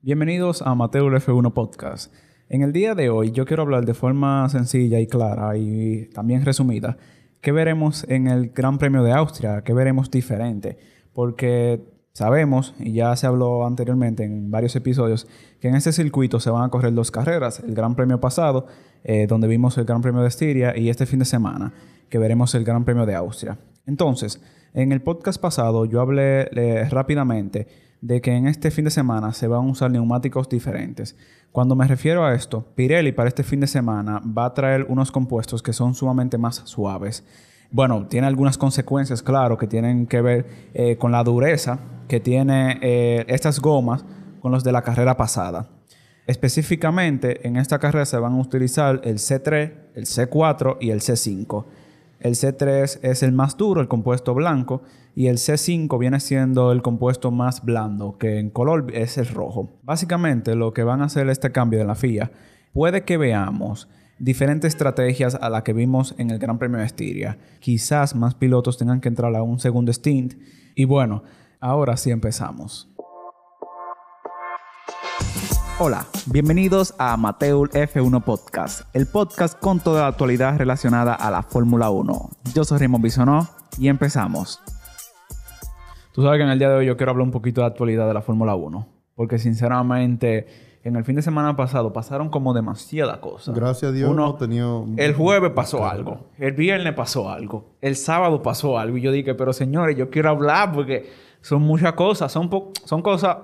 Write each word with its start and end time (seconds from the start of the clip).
Bienvenidos 0.00 0.62
a 0.62 0.76
Mateo 0.76 1.10
F1 1.10 1.52
Podcast. 1.52 2.14
En 2.48 2.62
el 2.62 2.72
día 2.72 2.94
de 2.94 3.10
hoy 3.10 3.32
yo 3.32 3.44
quiero 3.44 3.64
hablar 3.64 3.84
de 3.84 3.94
forma 3.94 4.48
sencilla 4.48 5.00
y 5.00 5.08
clara 5.08 5.56
y 5.56 6.08
también 6.14 6.44
resumida 6.44 6.96
qué 7.40 7.50
veremos 7.50 8.06
en 8.08 8.28
el 8.28 8.50
Gran 8.50 8.78
Premio 8.78 9.02
de 9.02 9.10
Austria, 9.10 9.62
qué 9.64 9.72
veremos 9.72 10.08
diferente, 10.08 10.78
porque 11.12 11.82
sabemos, 12.12 12.76
y 12.78 12.92
ya 12.92 13.16
se 13.16 13.26
habló 13.26 13.66
anteriormente 13.66 14.22
en 14.22 14.52
varios 14.52 14.76
episodios, 14.76 15.26
que 15.60 15.66
en 15.66 15.74
este 15.74 15.90
circuito 15.90 16.38
se 16.38 16.50
van 16.50 16.62
a 16.62 16.68
correr 16.68 16.94
dos 16.94 17.10
carreras, 17.10 17.58
el 17.58 17.74
Gran 17.74 17.96
Premio 17.96 18.20
pasado, 18.20 18.66
eh, 19.02 19.26
donde 19.26 19.48
vimos 19.48 19.78
el 19.78 19.84
Gran 19.84 20.00
Premio 20.00 20.22
de 20.22 20.28
Estiria, 20.28 20.78
y 20.78 20.90
este 20.90 21.06
fin 21.06 21.18
de 21.18 21.24
semana, 21.24 21.72
que 22.08 22.18
veremos 22.18 22.54
el 22.54 22.62
Gran 22.62 22.84
Premio 22.84 23.04
de 23.04 23.16
Austria. 23.16 23.58
Entonces, 23.84 24.40
en 24.74 24.92
el 24.92 25.02
podcast 25.02 25.40
pasado 25.40 25.86
yo 25.86 26.00
hablé 26.00 26.42
eh, 26.52 26.88
rápidamente 26.88 27.87
de 28.00 28.20
que 28.20 28.32
en 28.32 28.46
este 28.46 28.70
fin 28.70 28.84
de 28.84 28.90
semana 28.90 29.32
se 29.32 29.48
van 29.48 29.66
a 29.66 29.70
usar 29.70 29.90
neumáticos 29.90 30.48
diferentes. 30.48 31.16
Cuando 31.52 31.74
me 31.74 31.86
refiero 31.86 32.24
a 32.24 32.34
esto, 32.34 32.64
Pirelli 32.74 33.12
para 33.12 33.28
este 33.28 33.42
fin 33.42 33.60
de 33.60 33.66
semana 33.66 34.20
va 34.20 34.46
a 34.46 34.54
traer 34.54 34.86
unos 34.88 35.10
compuestos 35.10 35.62
que 35.62 35.72
son 35.72 35.94
sumamente 35.94 36.38
más 36.38 36.62
suaves. 36.64 37.24
Bueno, 37.70 38.06
tiene 38.06 38.26
algunas 38.26 38.56
consecuencias, 38.56 39.22
claro, 39.22 39.58
que 39.58 39.66
tienen 39.66 40.06
que 40.06 40.22
ver 40.22 40.46
eh, 40.74 40.96
con 40.96 41.12
la 41.12 41.22
dureza 41.22 41.78
que 42.08 42.20
tiene 42.20 42.78
eh, 42.80 43.24
estas 43.28 43.60
gomas 43.60 44.04
con 44.40 44.52
los 44.52 44.64
de 44.64 44.72
la 44.72 44.82
carrera 44.82 45.16
pasada. 45.16 45.68
Específicamente, 46.26 47.46
en 47.46 47.56
esta 47.56 47.78
carrera 47.78 48.04
se 48.04 48.18
van 48.18 48.34
a 48.34 48.40
utilizar 48.40 49.00
el 49.04 49.16
C3, 49.16 49.72
el 49.94 50.04
C4 50.04 50.76
y 50.80 50.90
el 50.90 51.00
C5. 51.00 51.64
El 52.20 52.34
C3 52.34 52.98
es 53.02 53.22
el 53.22 53.32
más 53.32 53.56
duro, 53.56 53.80
el 53.80 53.88
compuesto 53.88 54.34
blanco, 54.34 54.82
y 55.14 55.28
el 55.28 55.36
C5 55.36 55.98
viene 55.98 56.20
siendo 56.20 56.72
el 56.72 56.82
compuesto 56.82 57.30
más 57.30 57.64
blando, 57.64 58.18
que 58.18 58.38
en 58.38 58.50
color 58.50 58.86
es 58.94 59.18
el 59.18 59.26
rojo. 59.26 59.70
Básicamente 59.82 60.54
lo 60.54 60.72
que 60.72 60.82
van 60.82 61.00
a 61.00 61.06
hacer 61.06 61.28
este 61.28 61.52
cambio 61.52 61.78
de 61.78 61.84
la 61.84 61.94
FIA, 61.94 62.30
puede 62.72 63.04
que 63.04 63.16
veamos 63.16 63.88
diferentes 64.18 64.74
estrategias 64.74 65.36
a 65.36 65.48
las 65.48 65.62
que 65.62 65.72
vimos 65.72 66.14
en 66.18 66.30
el 66.30 66.38
Gran 66.38 66.58
Premio 66.58 66.78
de 66.78 66.86
Estiria. 66.86 67.38
Quizás 67.60 68.14
más 68.14 68.34
pilotos 68.34 68.78
tengan 68.78 69.00
que 69.00 69.08
entrar 69.08 69.34
a 69.34 69.42
un 69.42 69.60
segundo 69.60 69.92
stint. 69.92 70.34
Y 70.74 70.84
bueno, 70.84 71.22
ahora 71.60 71.96
sí 71.96 72.10
empezamos. 72.10 72.88
Hola, 75.80 76.06
bienvenidos 76.26 76.94
a 76.98 77.12
Amateur 77.12 77.68
F1 77.70 78.22
Podcast, 78.24 78.82
el 78.94 79.06
podcast 79.06 79.58
con 79.60 79.78
toda 79.80 80.02
la 80.02 80.06
actualidad 80.08 80.58
relacionada 80.58 81.14
a 81.14 81.30
la 81.30 81.42
Fórmula 81.42 81.90
1. 81.90 82.30
Yo 82.54 82.64
soy 82.64 82.78
Raymond 82.78 83.04
Bisonó 83.04 83.48
y 83.78 83.88
empezamos. 83.88 84.60
Tú 86.12 86.22
sabes 86.22 86.38
que 86.38 86.44
en 86.44 86.50
el 86.50 86.58
día 86.58 86.68
de 86.70 86.76
hoy 86.76 86.86
yo 86.86 86.96
quiero 86.96 87.12
hablar 87.12 87.24
un 87.24 87.30
poquito 87.30 87.60
de 87.60 87.68
actualidad 87.68 88.08
de 88.08 88.14
la 88.14 88.22
Fórmula 88.22 88.56
1. 88.56 88.88
Porque 89.14 89.38
sinceramente, 89.38 90.80
en 90.82 90.96
el 90.96 91.04
fin 91.04 91.14
de 91.16 91.22
semana 91.22 91.54
pasado 91.56 91.92
pasaron 91.92 92.28
como 92.28 92.54
demasiadas 92.54 93.18
cosas. 93.18 93.54
Gracias 93.54 93.90
a 93.90 93.92
Dios 93.92 94.10
Uno, 94.10 94.26
no 94.26 94.34
he 94.34 94.38
tenido... 94.38 94.86
El 94.96 95.14
jueves 95.14 95.52
pasó 95.52 95.86
algo. 95.86 96.26
El 96.38 96.52
viernes 96.54 96.94
pasó 96.94 97.30
algo. 97.30 97.76
El 97.80 97.94
sábado 97.94 98.42
pasó 98.42 98.78
algo. 98.78 98.96
Y 98.96 99.00
yo 99.02 99.12
dije, 99.12 99.34
pero 99.34 99.52
señores, 99.52 99.96
yo 99.96 100.10
quiero 100.10 100.30
hablar 100.30 100.72
porque 100.72 101.08
son 101.40 101.62
muchas 101.62 101.92
cosas. 101.92 102.30
Son, 102.32 102.48
po- 102.50 102.72
son 102.84 103.02
cosas 103.02 103.36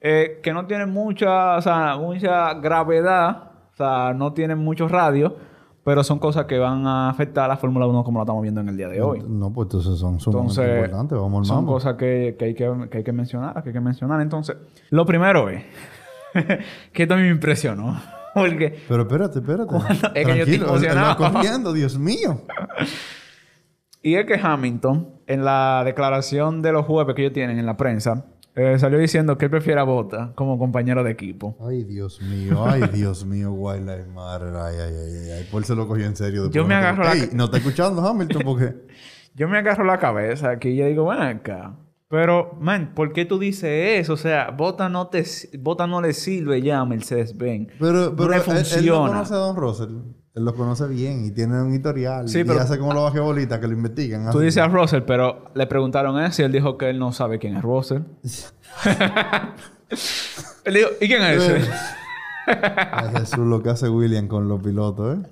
eh, 0.00 0.40
que 0.42 0.52
no 0.52 0.66
tienen 0.66 0.90
mucha, 0.90 1.56
o 1.56 1.62
sea, 1.62 1.96
mucha 1.96 2.54
gravedad. 2.54 3.50
O 3.72 3.76
sea, 3.76 4.12
no 4.14 4.32
tienen 4.32 4.58
mucho 4.58 4.88
radio. 4.88 5.36
Pero 5.84 6.04
son 6.04 6.18
cosas 6.18 6.44
que 6.44 6.58
van 6.58 6.86
a 6.86 7.08
afectar 7.08 7.44
a 7.44 7.48
la 7.48 7.56
Fórmula 7.56 7.86
1 7.86 8.04
como 8.04 8.18
la 8.18 8.24
estamos 8.24 8.42
viendo 8.42 8.60
en 8.60 8.68
el 8.68 8.76
día 8.76 8.88
de 8.88 9.00
hoy. 9.00 9.24
No, 9.26 9.50
pues 9.50 9.66
entonces 9.66 9.98
son 9.98 10.20
sumamente 10.20 10.52
Entonces, 10.52 10.84
importantes. 10.84 11.18
Vamos 11.18 11.50
al 11.50 11.56
son 11.56 11.64
cosas 11.66 11.94
que, 11.94 12.36
que 12.38 12.44
hay 12.44 12.54
que, 12.54 12.88
que 12.90 12.98
hay 12.98 13.04
que 13.04 13.12
mencionar, 13.12 13.62
que 13.62 13.70
hay 13.70 13.72
que 13.72 13.80
mencionar. 13.80 14.20
Entonces, 14.20 14.56
lo 14.90 15.06
primero 15.06 15.48
es 15.48 15.64
que 16.92 17.04
esto 17.04 17.14
a 17.14 17.16
mí 17.16 17.22
me 17.22 17.30
impresionó. 17.30 17.98
Porque 18.34 18.78
Pero 18.86 19.02
espérate, 19.02 19.38
espérate. 19.38 19.76
Es 20.14 20.26
que 20.26 20.36
yo 20.36 20.44
estoy 20.44 20.54
emocionado. 20.56 21.16
corriendo, 21.16 21.72
Dios 21.72 21.98
mío. 21.98 22.42
Y 24.00 24.14
es 24.14 24.26
que 24.26 24.38
Hamilton, 24.40 25.08
en 25.26 25.44
la 25.44 25.82
declaración 25.84 26.62
de 26.62 26.70
los 26.72 26.86
jueves 26.86 27.16
que 27.16 27.22
ellos 27.22 27.34
tienen 27.34 27.58
en 27.58 27.66
la 27.66 27.76
prensa, 27.76 28.26
eh, 28.58 28.78
salió 28.78 28.98
diciendo 28.98 29.38
que 29.38 29.44
él 29.46 29.50
prefiere 29.50 29.80
a 29.80 29.84
Bota 29.84 30.32
como 30.34 30.58
compañero 30.58 31.04
de 31.04 31.10
equipo. 31.12 31.56
Ay, 31.66 31.84
Dios 31.84 32.20
mío. 32.20 32.64
Ay, 32.66 32.82
Dios 32.92 33.24
mío. 33.24 33.52
Wildlife 33.52 34.06
Matter. 34.08 34.48
Ay, 34.56 34.74
ay, 34.76 34.94
ay, 34.94 35.12
ay. 35.24 35.30
ay. 35.38 35.48
Por 35.50 35.62
eso 35.62 35.74
lo 35.74 35.86
cogió 35.86 36.06
en 36.06 36.16
serio. 36.16 36.42
después 36.42 36.54
Yo 36.62 36.66
me 36.68 36.74
agarro 36.74 37.04
la- 37.04 37.12
Ey, 37.14 37.30
no 37.32 37.44
está 37.44 37.58
escuchando 37.58 38.06
Hamilton 38.06 38.42
porque... 38.44 38.74
Yo 39.34 39.46
me 39.48 39.58
agarro 39.58 39.84
la 39.84 39.98
cabeza 39.98 40.50
aquí 40.50 40.70
y 40.70 40.76
yo 40.78 40.86
digo, 40.86 41.06
ven 41.06 41.20
acá. 41.20 41.76
Pero, 42.08 42.56
man, 42.60 42.92
¿por 42.96 43.12
qué 43.12 43.24
tú 43.24 43.38
dices 43.38 44.00
eso? 44.00 44.14
O 44.14 44.16
sea, 44.16 44.50
Bota 44.50 44.88
no, 44.88 45.06
te, 45.08 45.24
Bota 45.60 45.86
no 45.86 46.00
le 46.00 46.12
sirve 46.12 46.60
ya 46.60 46.80
a 46.80 46.84
Mercedes-Benz. 46.84 47.68
Pero, 47.78 48.10
no 48.10 48.16
pero 48.16 48.30
le 48.30 48.36
él, 48.36 48.42
él 48.42 48.48
no 48.48 48.54
funciona. 48.54 49.08
conoce 49.12 49.34
a 49.34 49.36
Don 49.36 49.56
Russell. 49.56 49.94
Él 50.38 50.44
lo 50.44 50.54
conoce 50.54 50.86
bien 50.86 51.24
y 51.26 51.30
tiene 51.32 51.60
un 51.60 51.74
historial. 51.74 52.28
Sí, 52.28 52.40
y 52.40 52.44
pero- 52.44 52.60
hace 52.60 52.78
como 52.78 52.94
lo 52.94 53.02
bajé 53.04 53.20
bolita 53.20 53.60
que 53.60 53.66
lo 53.66 53.72
investigan. 53.74 54.30
Tú 54.30 54.38
dices 54.40 54.62
a 54.62 54.68
Russell, 54.68 55.02
pero 55.02 55.46
le 55.54 55.66
preguntaron 55.66 56.18
eso 56.22 56.42
y 56.42 56.44
él 56.44 56.52
dijo 56.52 56.78
que 56.78 56.90
él 56.90 56.98
no 56.98 57.12
sabe 57.12 57.38
quién 57.38 57.56
es 57.56 57.62
Russell. 57.62 58.02
él 60.64 60.74
dijo, 60.74 60.88
¿y 61.00 61.06
quién 61.08 61.22
es 61.22 61.42
ese? 61.42 61.70
Jesús, 63.18 63.46
lo 63.46 63.62
que 63.62 63.70
hace 63.70 63.88
William 63.88 64.28
con 64.28 64.48
los 64.48 64.60
pilotos, 64.62 65.18
¿eh? 65.18 65.22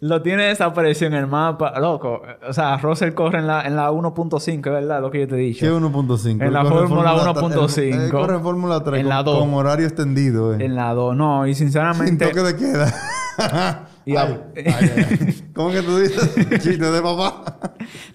Lo 0.00 0.20
tiene 0.20 0.46
desaparecido 0.46 1.06
en 1.08 1.14
el 1.14 1.26
mapa. 1.28 1.78
Loco, 1.78 2.22
o 2.48 2.52
sea, 2.52 2.76
Russell 2.78 3.12
corre 3.14 3.38
en 3.38 3.46
la, 3.46 3.62
en 3.62 3.76
la 3.76 3.92
1.5, 3.92 4.60
¿verdad? 4.64 5.00
Lo 5.00 5.12
que 5.12 5.20
yo 5.20 5.28
te 5.28 5.36
he 5.36 5.38
dicho. 5.38 5.64
¿Qué 5.64 5.70
1.5? 5.72 6.44
En 6.44 6.52
la 6.52 6.64
Fórmula 6.64 7.14
Fórmula- 7.14 7.34
1.5. 7.34 7.78
Él, 7.78 7.92
él 8.02 8.10
corre 8.10 8.34
en 8.34 8.42
Fórmula 8.42 8.82
3 8.82 8.98
En 8.98 9.02
con, 9.06 9.08
la 9.10 9.22
2. 9.22 9.38
con 9.38 9.54
horario 9.54 9.86
extendido, 9.86 10.54
¿eh? 10.54 10.64
En 10.64 10.74
la 10.74 10.92
2, 10.92 11.16
no, 11.16 11.46
y 11.46 11.54
Sin 11.54 11.66
sinceramente. 11.68 12.26
toque 12.26 12.40
de 12.42 12.56
queda. 12.56 12.92
Y 14.04 14.16
Ay, 14.16 14.16
a- 14.16 14.46
ay, 14.56 14.90
ay. 14.96 15.50
¿Cómo 15.54 15.70
que 15.70 15.82
tú 15.82 15.98
dices? 15.98 16.34
Chiste 16.62 16.90
de 16.90 17.02
papá. 17.02 17.58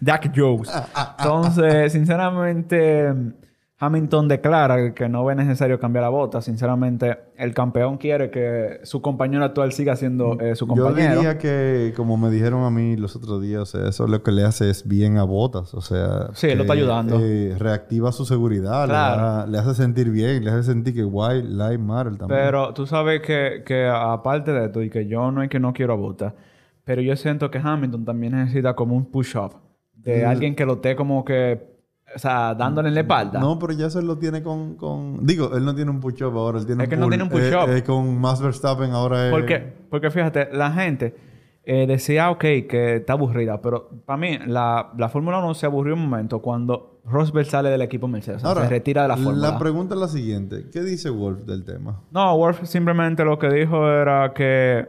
Jack 0.02 0.32
Jones. 0.36 0.70
Entonces, 1.20 1.92
sinceramente, 1.94 3.14
Hamilton 3.80 4.28
declara 4.28 4.94
que 4.96 5.08
no 5.08 5.24
ve 5.24 5.36
necesario 5.36 5.80
cambiar 5.80 6.02
la 6.04 6.10
bota. 6.10 6.42
Sinceramente, 6.42 7.16
el 7.38 7.54
campeón 7.54 7.98
quiere 7.98 8.32
que 8.32 8.80
su 8.82 9.04
compañero 9.04 9.46
actual 9.46 9.72
siga 9.72 9.96
siendo 9.96 10.40
eh, 10.40 10.56
su 10.56 10.66
Yo 10.66 10.84
compañero. 10.84 11.16
diría 11.16 11.38
que, 11.38 11.94
como 11.96 12.18
me 12.18 12.32
dijeron 12.32 12.64
a 12.64 12.72
mí 12.72 12.96
los 12.98 13.16
otros 13.16 13.40
días, 13.40 13.62
o 13.62 13.66
sea, 13.68 13.88
eso 13.90 14.08
lo 14.08 14.24
que 14.24 14.32
le 14.32 14.44
hace 14.44 14.72
es 14.72 14.88
bien 14.88 15.18
a 15.20 15.24
Botas. 15.26 15.76
O 15.76 15.82
sea, 15.82 16.30
Sí, 16.34 16.56
lo 16.56 16.62
está 16.64 16.74
ayudando. 16.74 17.20
eh, 17.22 17.54
reactiva 17.60 18.12
su 18.12 18.26
seguridad, 18.26 18.82
le 18.88 18.90
Claro. 18.94 19.22
da- 19.22 19.46
le, 19.46 19.58
hace 19.60 19.76
sentir 19.76 20.10
bien, 20.10 20.44
le 20.44 20.50
hace 20.50 20.64
sentir 20.64 20.96
que 20.96 21.06
White 21.06 21.48
Life 21.48 21.78
Matter 21.78 22.18
también. 22.18 22.40
Pero 22.46 22.74
tú 22.74 22.88
sabes 22.88 23.22
que, 23.22 23.62
que 23.64 23.86
aparte 23.88 24.54
de 24.54 24.66
esto, 24.66 24.82
y 24.82 24.90
que 24.90 25.06
yo 25.08 25.32
no 25.32 25.44
es 25.44 25.50
que 25.50 25.60
no 25.60 25.72
quiero 25.74 25.94
a 25.94 25.98
Bota, 25.98 26.34
pero 26.84 27.02
yo 27.04 27.16
siento 27.16 27.52
que 27.52 27.60
Hamilton 27.64 28.06
también 28.06 28.34
necesita 28.34 28.74
como 28.74 28.96
un 28.96 29.06
push-up 29.12 29.54
de 29.94 30.24
Mm. 30.26 30.30
alguien 30.30 30.56
que 30.56 30.66
lo 30.66 30.74
esté 30.74 30.96
como 30.96 31.24
que, 31.24 31.77
o 32.16 32.20
sea, 32.20 32.56
dándole 32.56 32.90
en 32.90 32.96
la 32.96 33.02
espalda. 33.02 33.40
No, 33.40 33.60
pero 33.60 33.74
ya 33.74 33.88
eso 33.88 34.00
él 34.00 34.08
lo 34.08 34.18
tiene 34.18 34.42
con, 34.42 34.76
con... 34.76 35.26
Digo, 35.26 35.56
él 35.56 35.66
no 35.66 35.76
tiene 35.76 35.92
un 35.92 36.00
push-up 36.00 36.38
ahora, 36.38 36.60
él 36.60 36.66
tiene 36.66 36.84
Es 36.84 36.88
un 36.88 36.90
que 36.90 36.98
no 36.98 37.08
tiene 37.10 37.24
un 37.24 37.30
push-up. 37.30 37.70
Eh, 37.70 37.78
eh, 37.78 37.84
con 37.84 38.20
Max 38.20 38.42
Verstappen 38.42 38.92
ahora 38.92 39.28
es... 39.28 39.32
Porque, 39.32 39.74
porque 39.90 40.10
fíjate, 40.10 40.50
la 40.54 40.72
gente 40.72 41.16
eh, 41.64 41.86
decía, 41.86 42.32
ok, 42.32 42.40
que 42.40 42.96
está 42.98 43.14
aburrida, 43.14 43.62
pero 43.62 43.90
para 44.06 44.18
mí 44.18 44.40
la, 44.46 44.92
la 44.98 45.10
Fórmula 45.10 45.40
1 45.40 45.54
se 45.54 45.66
aburrió 45.66 45.96
un 45.96 46.08
momento 46.08 46.40
cuando 46.40 47.02
Rosberg 47.04 47.46
sale 47.46 47.70
del 47.70 47.82
equipo 47.82 48.08
Mercedes, 48.08 48.38
o 48.38 48.40
sea, 48.40 48.50
Ahora, 48.50 48.64
se 48.64 48.70
retira 48.70 49.02
de 49.02 49.10
la 49.10 49.18
Fórmula. 49.18 49.52
La 49.52 49.60
pregunta 49.60 49.94
es 49.96 50.00
la 50.00 50.08
siguiente. 50.08 50.70
¿Qué 50.72 50.82
dice 50.82 51.10
Wolf 51.10 51.42
del 51.42 51.66
tema? 51.66 52.02
No, 52.12 52.38
Wolf 52.38 52.64
simplemente 52.64 53.26
lo 53.26 53.38
que 53.38 53.50
dijo 53.50 53.86
era 53.90 54.34
que, 54.34 54.88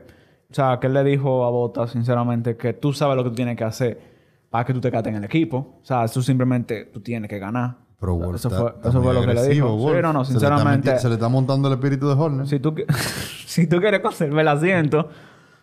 o 0.51 0.55
sea, 0.55 0.79
que 0.81 0.87
él 0.87 0.95
le 0.95 1.03
dijo 1.03 1.45
a 1.45 1.51
Bottas, 1.51 1.91
sinceramente, 1.91 2.57
que 2.57 2.75
tú 2.75 2.93
sabes 2.93 3.17
lo 3.17 3.25
que 3.25 3.31
tú 3.31 3.37
tienes 3.37 3.57
que 3.57 3.65
hacer 3.65 4.08
para 4.51 4.65
que 4.65 4.73
tú 4.73 4.81
te 4.81 4.91
cates 4.91 5.11
en 5.11 5.17
el 5.17 5.25
equipo. 5.25 5.79
O 5.83 5.85
sea, 5.85 6.07
tú 6.07 6.23
simplemente, 6.23 6.87
tú 6.87 7.01
tienes 7.01 7.29
que 7.29 7.39
ganar. 7.39 7.77
Pero 8.01 8.15
Wolf 8.15 8.37
eso 8.37 8.51
fue, 8.51 8.71
está 8.71 8.89
eso 8.91 8.99
muy 8.99 9.07
fue 9.07 9.15
lo 9.15 9.21
que 9.27 9.35
le 9.35 9.49
dijo. 9.49 9.69
Sí, 9.69 9.85
Wolf. 9.85 10.03
no, 10.03 10.13
no, 10.13 10.25
Se 10.25 10.33
le 10.33 10.39
está 10.39 10.49
sinceramente. 10.49 10.99
Se 10.99 11.09
le 11.09 11.15
está 11.15 11.29
montando 11.29 11.69
el 11.69 11.75
espíritu 11.75 12.09
de 12.09 12.15
Horner. 12.15 12.47
Si 12.47 12.61
tú, 12.61 12.75
si 13.47 13.67
tú 13.67 13.81
quieres 13.81 14.01
conservar 14.01 14.41
el 14.41 14.49
asiento, 14.49 15.09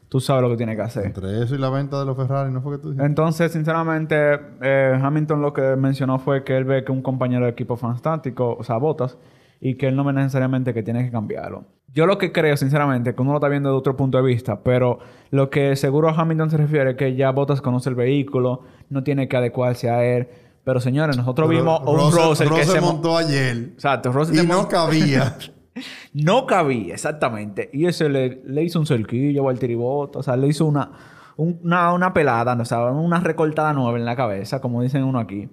tú 0.10 0.20
sabes 0.20 0.44
lo 0.44 0.50
que 0.50 0.58
tienes 0.58 0.76
que 0.76 0.82
hacer. 0.82 1.06
Entre 1.06 1.44
eso 1.44 1.56
y 1.56 1.58
la 1.58 1.70
venta 1.70 1.98
de 2.00 2.06
los 2.06 2.18
Ferrari, 2.18 2.52
¿no 2.52 2.62
fue 2.62 2.76
que 2.76 2.82
tú 2.82 2.90
dijiste? 2.90 3.06
Entonces, 3.06 3.52
sinceramente, 3.54 4.16
eh, 4.62 5.00
Hamilton 5.02 5.42
lo 5.42 5.54
que 5.54 5.76
mencionó 5.78 6.20
fue 6.20 6.44
que 6.44 6.58
él 6.58 6.66
ve 6.66 6.84
que 6.84 6.92
un 6.92 7.02
compañero 7.02 7.46
de 7.46 7.52
equipo 7.52 7.78
fantástico, 7.78 8.58
o 8.60 8.64
sea, 8.64 8.78
Botas, 8.78 9.18
y 9.62 9.76
que 9.76 9.88
él 9.88 9.96
no 9.96 10.04
ve 10.04 10.14
necesariamente 10.14 10.74
que 10.74 10.84
tiene 10.84 11.06
que 11.06 11.12
cambiarlo. 11.12 11.66
Yo 11.96 12.06
lo 12.06 12.18
que 12.20 12.32
creo, 12.32 12.56
sinceramente, 12.58 13.16
que 13.16 13.22
uno 13.22 13.32
lo 13.32 13.38
está 13.38 13.48
viendo 13.48 13.70
de 13.72 13.76
otro 13.78 13.96
punto 13.96 14.18
de 14.18 14.24
vista, 14.24 14.62
pero 14.62 15.00
lo 15.32 15.50
que 15.50 15.76
seguro 15.78 16.10
a 16.10 16.12
Hamilton 16.12 16.52
se 16.52 16.58
refiere 16.58 16.92
es 16.92 16.98
que 16.98 17.16
ya 17.16 17.32
Botas 17.32 17.62
conoce 17.62 17.90
el 17.90 17.96
vehículo, 17.96 18.62
no 18.90 19.02
tiene 19.04 19.28
que 19.30 19.38
adecuarse 19.38 19.90
a 19.90 20.04
él. 20.06 20.28
Pero 20.66 20.80
señores, 20.82 21.16
nosotros 21.16 21.48
Pero 21.48 21.60
vimos 21.62 21.80
a 21.80 21.90
un 21.90 22.12
Russell- 22.12 22.54
que 22.54 22.66
se 22.66 22.82
mo- 22.82 22.94
montó 22.94 23.18
ayer. 23.18 23.56
Exacto, 23.76 24.12
Russell 24.12 24.38
Y 24.44 24.46
no 24.46 24.68
cabía. 24.68 25.38
no 26.14 26.46
cabía, 26.46 26.94
exactamente. 26.96 27.70
Y 27.72 27.86
ese 27.86 28.10
le, 28.10 28.42
le 28.46 28.64
hizo 28.64 28.80
un 28.80 28.86
cerquillo 28.86 29.48
al 29.48 29.60
tiriboto. 29.60 30.20
O 30.20 30.24
sea, 30.24 30.36
le 30.36 30.48
hizo 30.48 30.66
una, 30.66 30.92
un- 31.38 31.60
una, 31.64 31.94
una 31.94 32.14
pelada, 32.14 32.58
o 32.60 32.66
sea, 32.66 32.86
una 32.92 33.20
recortada 33.20 33.74
nueva 33.74 33.98
en 33.98 34.06
la 34.06 34.16
cabeza, 34.16 34.60
como 34.60 34.82
dicen 34.82 35.04
uno 35.04 35.20
aquí. 35.20 35.48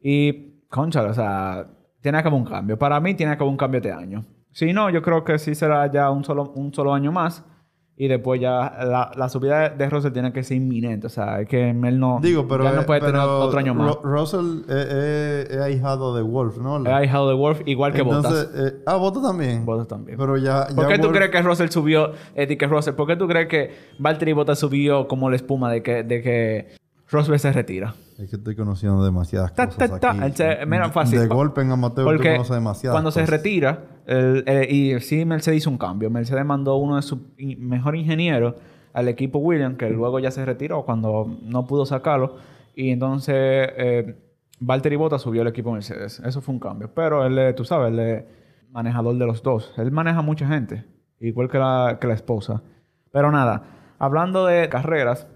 Y, 0.00 0.60
concha, 0.68 1.02
o 1.02 1.14
sea, 1.14 1.66
tiene 2.00 2.22
que 2.22 2.28
haber 2.28 2.38
un 2.40 2.46
cambio. 2.46 2.78
Para 2.78 3.00
mí, 3.00 3.14
tiene 3.14 3.36
que 3.36 3.42
haber 3.42 3.50
un 3.50 3.56
cambio 3.56 3.78
este 3.78 3.90
año. 3.92 4.24
Si 4.52 4.72
no, 4.72 4.90
yo 4.90 5.02
creo 5.02 5.24
que 5.24 5.38
sí 5.38 5.54
será 5.54 5.90
ya 5.90 6.10
un 6.10 6.24
solo, 6.24 6.52
un 6.56 6.72
solo 6.74 6.92
año 6.94 7.12
más. 7.12 7.44
Y 8.00 8.06
después 8.06 8.40
ya 8.40 8.76
la, 8.84 9.10
la 9.16 9.28
subida 9.28 9.70
de 9.70 9.90
Russell 9.90 10.12
tiene 10.12 10.32
que 10.32 10.44
ser 10.44 10.56
inminente. 10.58 11.08
O 11.08 11.10
sea, 11.10 11.40
es 11.40 11.48
que 11.48 11.70
él 11.70 11.98
no, 11.98 12.20
Digo, 12.22 12.46
pero, 12.46 12.62
ya 12.62 12.70
no 12.70 12.82
eh, 12.82 12.84
puede 12.84 13.00
tener 13.00 13.16
otro 13.20 13.58
año 13.58 13.74
más. 13.74 13.96
Ru- 13.96 14.00
Russell 14.04 14.60
eh, 14.68 14.86
eh, 14.88 15.46
es 15.50 15.58
ahijado 15.58 16.14
de 16.14 16.22
Wolf, 16.22 16.58
¿no? 16.58 16.78
Es 16.78 16.86
ahijado 16.92 17.28
de 17.28 17.34
Wolf, 17.34 17.62
igual 17.66 17.92
que 17.92 18.02
Entonces, 18.02 18.46
Bottas. 18.52 18.72
eh, 18.72 18.82
ah, 18.86 18.94
Bottas 18.94 19.22
también. 19.24 19.66
Bottas 19.66 19.88
también. 19.88 20.16
Pero 20.16 20.36
ya, 20.36 20.68
ya 20.68 20.76
¿Por 20.76 20.86
qué 20.86 21.00
tú 21.00 21.10
crees 21.10 21.30
que 21.32 21.42
Russell 21.42 21.70
subió, 21.70 22.12
eh, 22.36 22.46
de 22.46 22.56
que 22.56 22.66
Russell, 22.68 22.94
¿por 22.94 23.08
qué 23.08 23.16
tú 23.16 23.26
crees 23.26 23.48
que 23.48 23.74
Valtteri 23.98 24.32
Bottas 24.32 24.60
subió 24.60 25.08
como 25.08 25.28
la 25.28 25.34
espuma 25.34 25.68
de 25.72 25.82
que, 25.82 26.04
de 26.04 26.22
que 26.22 26.68
Rosberg 27.10 27.40
se 27.40 27.52
retira? 27.52 27.94
Es 28.18 28.28
que 28.30 28.36
estoy 28.36 28.54
conociendo 28.56 29.04
demasiadas 29.04 29.54
Ta, 29.54 29.66
cosas 29.66 29.88
ta, 29.90 29.98
ta. 29.98 30.24
aquí. 30.24 30.36
Se- 30.36 30.66
mira, 30.66 30.90
fácil. 30.90 31.20
De 31.20 31.26
golpe 31.26 31.62
en 31.62 31.70
amateur 31.70 32.04
tú 32.04 32.10
Porque 32.10 32.32
conoces 32.32 32.54
demasiadas 32.54 32.94
cuando 32.94 33.10
se 33.10 33.20
cosas. 33.20 33.30
retira, 33.30 33.84
el- 34.06 34.44
el- 34.46 34.70
y 34.70 35.00
sí 35.00 35.24
Mercedes 35.24 35.58
hizo 35.58 35.70
un 35.70 35.78
cambio. 35.78 36.10
Mercedes 36.10 36.44
mandó 36.44 36.76
uno 36.76 36.96
de 36.96 37.02
sus 37.02 37.18
mejor 37.58 37.96
ingenieros 37.96 38.54
al 38.92 39.08
equipo 39.08 39.38
Williams, 39.38 39.76
que 39.78 39.88
luego 39.90 40.18
ya 40.18 40.30
se 40.30 40.44
retiró 40.44 40.84
cuando 40.84 41.38
no 41.42 41.66
pudo 41.66 41.86
sacarlo. 41.86 42.36
Y 42.74 42.90
entonces 42.90 43.34
eh, 43.36 44.14
Valtteri 44.60 44.96
Bottas 44.96 45.22
subió 45.22 45.42
al 45.42 45.48
equipo 45.48 45.72
Mercedes. 45.72 46.20
Eso 46.20 46.40
fue 46.40 46.52
un 46.54 46.60
cambio. 46.60 46.90
Pero 46.94 47.24
él, 47.24 47.54
tú 47.54 47.64
sabes, 47.64 47.92
él 47.92 47.98
es 48.00 48.24
manejador 48.70 49.16
de 49.16 49.24
los 49.26 49.42
dos. 49.42 49.72
Él 49.78 49.90
maneja 49.92 50.20
mucha 50.20 50.46
gente, 50.48 50.84
igual 51.20 51.48
que 51.48 51.58
la, 51.58 51.98
que 52.00 52.06
la 52.06 52.14
esposa. 52.14 52.62
Pero 53.12 53.30
nada, 53.30 53.62
hablando 53.98 54.44
de 54.46 54.68
carreras, 54.68 55.26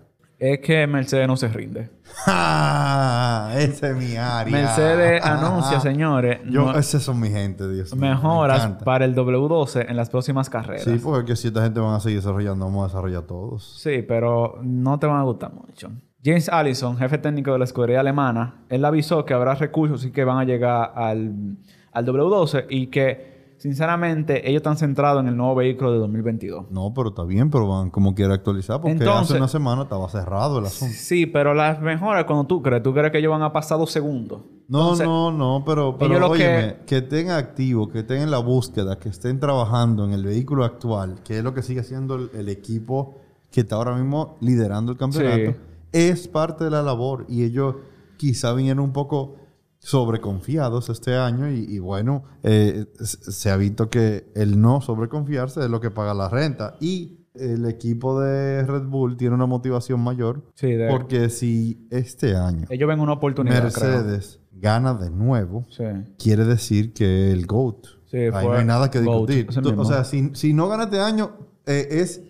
es 0.44 0.58
que 0.58 0.86
Mercedes 0.88 1.28
no 1.28 1.36
se 1.36 1.46
rinde. 1.48 1.88
¡Ah! 2.26 3.52
Ese 3.56 3.90
es 3.90 3.96
mi 3.96 4.16
área. 4.16 4.50
Mercedes 4.50 5.22
anuncia, 5.24 5.78
señores, 5.80 6.40
Yo, 6.50 6.72
no- 6.72 6.78
esos 6.78 7.02
son 7.02 7.20
mi 7.20 7.28
gente, 7.30 7.68
Dios 7.68 7.92
mío. 7.94 8.00
me 8.00 8.10
mejoras 8.10 8.66
para 8.84 9.04
el 9.04 9.14
W12 9.14 9.86
en 9.88 9.96
las 9.96 10.10
próximas 10.10 10.50
carreras. 10.50 10.82
Sí, 10.84 10.98
porque 11.02 11.36
si 11.36 11.48
esta 11.48 11.62
gente 11.62 11.78
van 11.80 11.94
a 11.94 12.00
seguir 12.00 12.18
desarrollando, 12.18 12.64
vamos 12.64 12.84
a 12.84 12.86
desarrollar 12.88 13.22
todos. 13.22 13.78
Sí, 13.80 14.02
pero 14.06 14.58
no 14.62 14.98
te 14.98 15.06
van 15.06 15.18
a 15.18 15.22
gustar 15.22 15.52
mucho. 15.52 15.90
James 16.24 16.48
Allison, 16.48 16.96
jefe 16.96 17.18
técnico 17.18 17.52
de 17.52 17.58
la 17.58 17.64
escudería 17.64 18.00
alemana, 18.00 18.64
él 18.68 18.84
avisó 18.84 19.24
que 19.24 19.34
habrá 19.34 19.54
recursos 19.54 20.04
y 20.04 20.10
que 20.12 20.24
van 20.24 20.38
a 20.38 20.44
llegar 20.44 20.92
al, 20.94 21.56
al 21.92 22.06
W12 22.06 22.66
y 22.68 22.86
que, 22.88 23.31
sinceramente, 23.62 24.48
ellos 24.50 24.58
están 24.60 24.76
centrados 24.76 25.20
en 25.22 25.28
el 25.28 25.36
nuevo 25.36 25.54
vehículo 25.54 25.92
de 25.92 25.98
2022. 25.98 26.70
No, 26.70 26.92
pero 26.92 27.10
está 27.10 27.22
bien, 27.24 27.48
pero 27.48 27.68
van 27.68 27.90
como 27.90 28.12
quiera 28.14 28.34
actualizar 28.34 28.80
porque 28.80 28.92
Entonces- 28.92 29.30
hace 29.30 29.36
una 29.38 29.46
semana 29.48 29.82
estaba 29.82 30.08
cerrado 30.08 30.58
el 30.58 30.66
asunto. 30.66 30.94
Sí, 30.98 31.26
pero 31.26 31.54
las 31.54 31.80
mejoras 31.80 32.24
cuando 32.24 32.44
tú 32.46 32.60
crees, 32.60 32.82
tú 32.82 32.92
crees 32.92 33.12
que 33.12 33.18
ellos 33.18 33.30
van 33.30 33.42
a 33.42 33.52
pasar 33.52 33.78
dos 33.78 33.92
segundos. 33.92 34.42
No, 34.68 34.80
Entonces, 34.80 35.06
no, 35.06 35.30
no, 35.30 35.62
pero, 35.64 35.96
pero 35.96 36.28
óyeme, 36.28 36.76
que... 36.86 36.96
estén 36.98 37.30
activos, 37.30 37.88
que 37.90 38.00
estén 38.00 38.22
en 38.22 38.30
la 38.30 38.38
búsqueda, 38.38 38.98
que 38.98 39.08
estén 39.10 39.38
trabajando 39.38 40.04
en 40.04 40.12
el 40.12 40.24
vehículo 40.24 40.64
actual, 40.64 41.20
que 41.24 41.38
es 41.38 41.44
lo 41.44 41.54
que 41.54 41.62
sigue 41.62 41.80
haciendo 41.80 42.16
el, 42.16 42.30
el 42.34 42.48
equipo 42.48 43.14
que 43.50 43.60
está 43.60 43.76
ahora 43.76 43.94
mismo 43.94 44.36
liderando 44.40 44.90
el 44.92 44.98
campeonato, 44.98 45.52
Sí. 45.52 45.56
es 45.92 46.26
parte 46.26 46.64
de 46.64 46.70
la 46.70 46.82
labor. 46.82 47.26
Y 47.28 47.44
ellos 47.44 47.76
quizá 48.16 48.52
vinieron 48.54 48.82
un 48.84 48.92
poco 48.92 49.36
sobreconfiados 49.82 50.88
este 50.88 51.16
año 51.16 51.50
y, 51.50 51.64
y 51.68 51.78
bueno, 51.80 52.22
eh, 52.44 52.86
se 53.02 53.50
ha 53.50 53.56
visto 53.56 53.90
que 53.90 54.30
el 54.34 54.60
no 54.60 54.80
sobreconfiarse 54.80 55.60
es 55.60 55.68
lo 55.70 55.80
que 55.80 55.90
paga 55.90 56.14
la 56.14 56.28
renta. 56.28 56.76
Y 56.80 57.18
el 57.34 57.66
equipo 57.66 58.20
de 58.20 58.62
Red 58.64 58.84
Bull 58.84 59.16
tiene 59.16 59.34
una 59.34 59.46
motivación 59.46 60.00
mayor 60.00 60.44
Sí, 60.54 60.68
de- 60.72 60.88
porque 60.88 61.30
si 61.30 61.86
este 61.90 62.36
año 62.36 62.66
ellos 62.70 62.88
ven 62.88 63.00
una 63.00 63.14
oportunidad, 63.14 63.72
creo. 63.72 63.90
Mercedes 63.90 64.38
gana 64.52 64.94
de 64.94 65.10
nuevo, 65.10 65.64
Sí. 65.68 65.84
quiere 66.18 66.44
decir 66.44 66.92
que 66.92 67.32
el 67.32 67.46
GOAT. 67.46 67.86
Sí, 68.06 68.18
Ahí 68.18 68.46
no 68.46 68.52
hay 68.52 68.64
nada 68.64 68.90
que 68.90 69.00
discutir. 69.00 69.48
o 69.76 69.84
sea, 69.84 70.04
si, 70.04 70.30
si 70.34 70.52
no 70.54 70.68
gana 70.68 70.84
este 70.84 71.00
año, 71.00 71.32
eh, 71.66 71.88
es, 71.90 72.20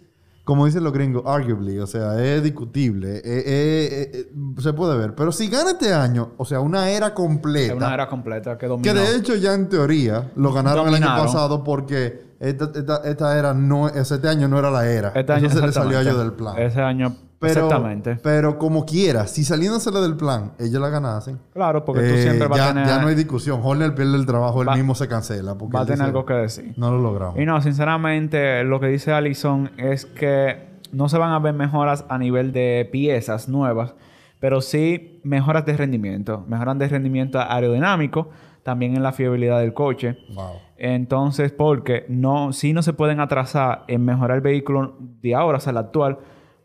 como 0.45 0.67
dicen 0.67 0.83
los 0.83 0.93
gringos, 0.93 1.23
arguably. 1.27 1.79
O 1.79 1.87
sea, 1.87 2.21
es 2.23 2.43
discutible. 2.43 3.19
eh, 3.19 3.23
eh, 3.25 3.43
eh, 3.47 4.11
eh, 4.15 4.33
se 4.61 4.73
puede 4.73 4.97
ver. 4.99 5.15
Pero 5.15 5.31
si 5.33 5.49
gana 5.49 5.71
este 5.73 5.93
año, 5.95 6.33
o 6.37 6.45
sea, 6.45 6.61
una 6.61 6.91
era 6.91 7.15
completa. 7.15 7.75
Una 7.75 7.95
era 7.95 8.09
completa 8.09 8.53
que 8.55 8.59
que 8.59 8.67
dominó. 8.67 8.95
de 8.95 9.17
hecho 9.17 9.35
ya 9.37 9.55
en 9.55 9.69
teoría 9.69 10.33
lo 10.37 10.53
ganaron 10.53 10.89
el 10.89 10.95
año 10.95 11.07
pasado 11.07 11.63
porque 11.63 12.33
esta, 12.41 12.71
esta- 12.75 13.03
esta 13.05 13.39
era 13.39 13.55
no, 13.55 13.89
este 13.89 14.29
año 14.29 14.49
no 14.49 14.59
era 14.59 14.71
la 14.71 14.87
era. 14.91 15.13
Este 15.15 15.33
año 15.33 15.49
se 15.49 15.61
le 15.65 15.73
salió 15.73 15.99
a 15.99 16.03
ellos 16.03 16.19
del 16.19 16.33
plan. 16.33 16.59
Ese 16.59 16.81
año, 16.81 17.15
Pero, 17.43 17.67
exactamente. 17.67 18.17
pero 18.23 18.59
como 18.59 18.87
quiera, 18.87 19.27
si 19.27 19.45
saliéndosele 19.45 20.01
del 20.01 20.17
plan, 20.17 20.53
ellos 20.59 20.81
la 20.81 20.89
ganasen. 20.89 21.39
Claro, 21.53 21.85
porque 21.85 22.01
tú 22.03 22.15
Eh, 22.15 22.23
siempre 22.23 22.47
vas 22.49 22.57
ya, 22.59 22.65
a 22.67 22.69
tener, 22.73 22.87
ya 22.87 22.99
no 23.03 23.09
hay 23.09 23.15
discusión. 23.15 23.61
Horner 23.63 23.95
pierde 23.95 24.17
el 24.17 24.25
trabajo, 24.27 24.63
él 24.63 24.69
Va- 24.69 24.77
mismo 24.77 24.95
se 24.95 25.09
cancela. 25.09 25.57
Porque 25.59 25.75
va 25.77 25.83
a 25.83 25.85
tener 25.85 25.99
dice, 25.99 26.07
algo 26.07 26.25
que 26.25 26.35
decir. 26.35 26.73
No 26.77 26.91
lo 26.93 26.99
logramos. 26.99 27.39
Y 27.39 27.45
no, 27.45 27.61
sinceramente, 27.61 28.65
lo 28.65 28.81
que 28.81 28.87
dice 28.87 29.13
Allison 29.13 29.71
es 29.77 30.07
que 30.07 30.71
no 30.93 31.09
se 31.09 31.19
van 31.19 31.33
a 31.33 31.39
ver 31.39 31.53
mejoras 31.55 32.05
a 32.09 32.17
nivel 32.19 32.53
de 32.53 32.89
piezas 32.91 33.49
nuevas, 33.49 33.95
pero 34.41 34.61
sí 34.61 35.21
mejoras 35.25 35.65
de 35.67 35.77
rendimiento. 35.77 36.45
Mejoras 36.49 36.79
de 36.79 36.89
rendimiento 36.89 37.39
aerodinámico, 37.41 38.29
también 38.63 38.95
en 38.97 39.03
la 39.03 39.13
fiabilidad 39.13 39.59
del 39.61 39.75
coche. 39.75 40.17
Wow. 40.35 40.51
Entonces, 40.77 41.53
porque 41.53 42.05
no, 42.09 42.53
sí 42.53 42.73
no 42.73 42.83
se 42.83 42.93
pueden 42.93 43.21
atrasar 43.21 43.85
en 43.89 44.05
mejorar 44.05 44.37
el 44.37 44.41
vehículo 44.43 44.97
de 45.01 45.35
ahora, 45.35 45.59
o 45.59 45.61
sea, 45.61 45.71
el 45.71 45.77
actual, 45.79 46.19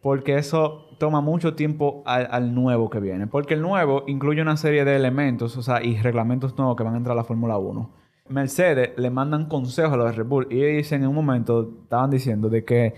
porque 0.08 0.38
eso 0.38 0.86
toma 1.00 1.20
mucho 1.20 1.54
tiempo 1.54 2.02
al, 2.06 2.56
nuevo 2.56 2.90
que 2.90 3.02
viene. 3.02 3.28
Porque 3.28 3.56
el 3.56 3.62
nuevo 3.62 4.06
incluye 4.08 4.42
una 4.42 4.56
serie 4.56 4.86
de 4.86 4.96
elementos, 4.96 5.58
o 5.58 5.62
sea, 5.62 5.84
y 5.84 5.98
reglamentos 5.98 6.58
nuevos 6.58 6.78
que 6.78 6.84
van 6.84 6.94
a 6.94 6.98
entrar 6.98 7.12
a 7.12 7.18
la 7.18 7.24
Fórmula 7.26 7.58
1. 7.58 7.90
Mercedes 8.30 8.92
le 8.96 9.10
mandan 9.10 9.50
consejos 9.50 9.92
a 9.92 9.98
los 9.98 10.06
de 10.06 10.14
Red 10.14 10.26
Bull 10.26 10.48
y 10.50 10.64
ellos 10.64 10.78
dicen 10.78 11.02
en 11.02 11.10
un 11.10 11.16
momento, 11.16 11.74
estaban 11.84 12.10
diciendo 12.10 12.48
de 12.48 12.64
que 12.64 12.94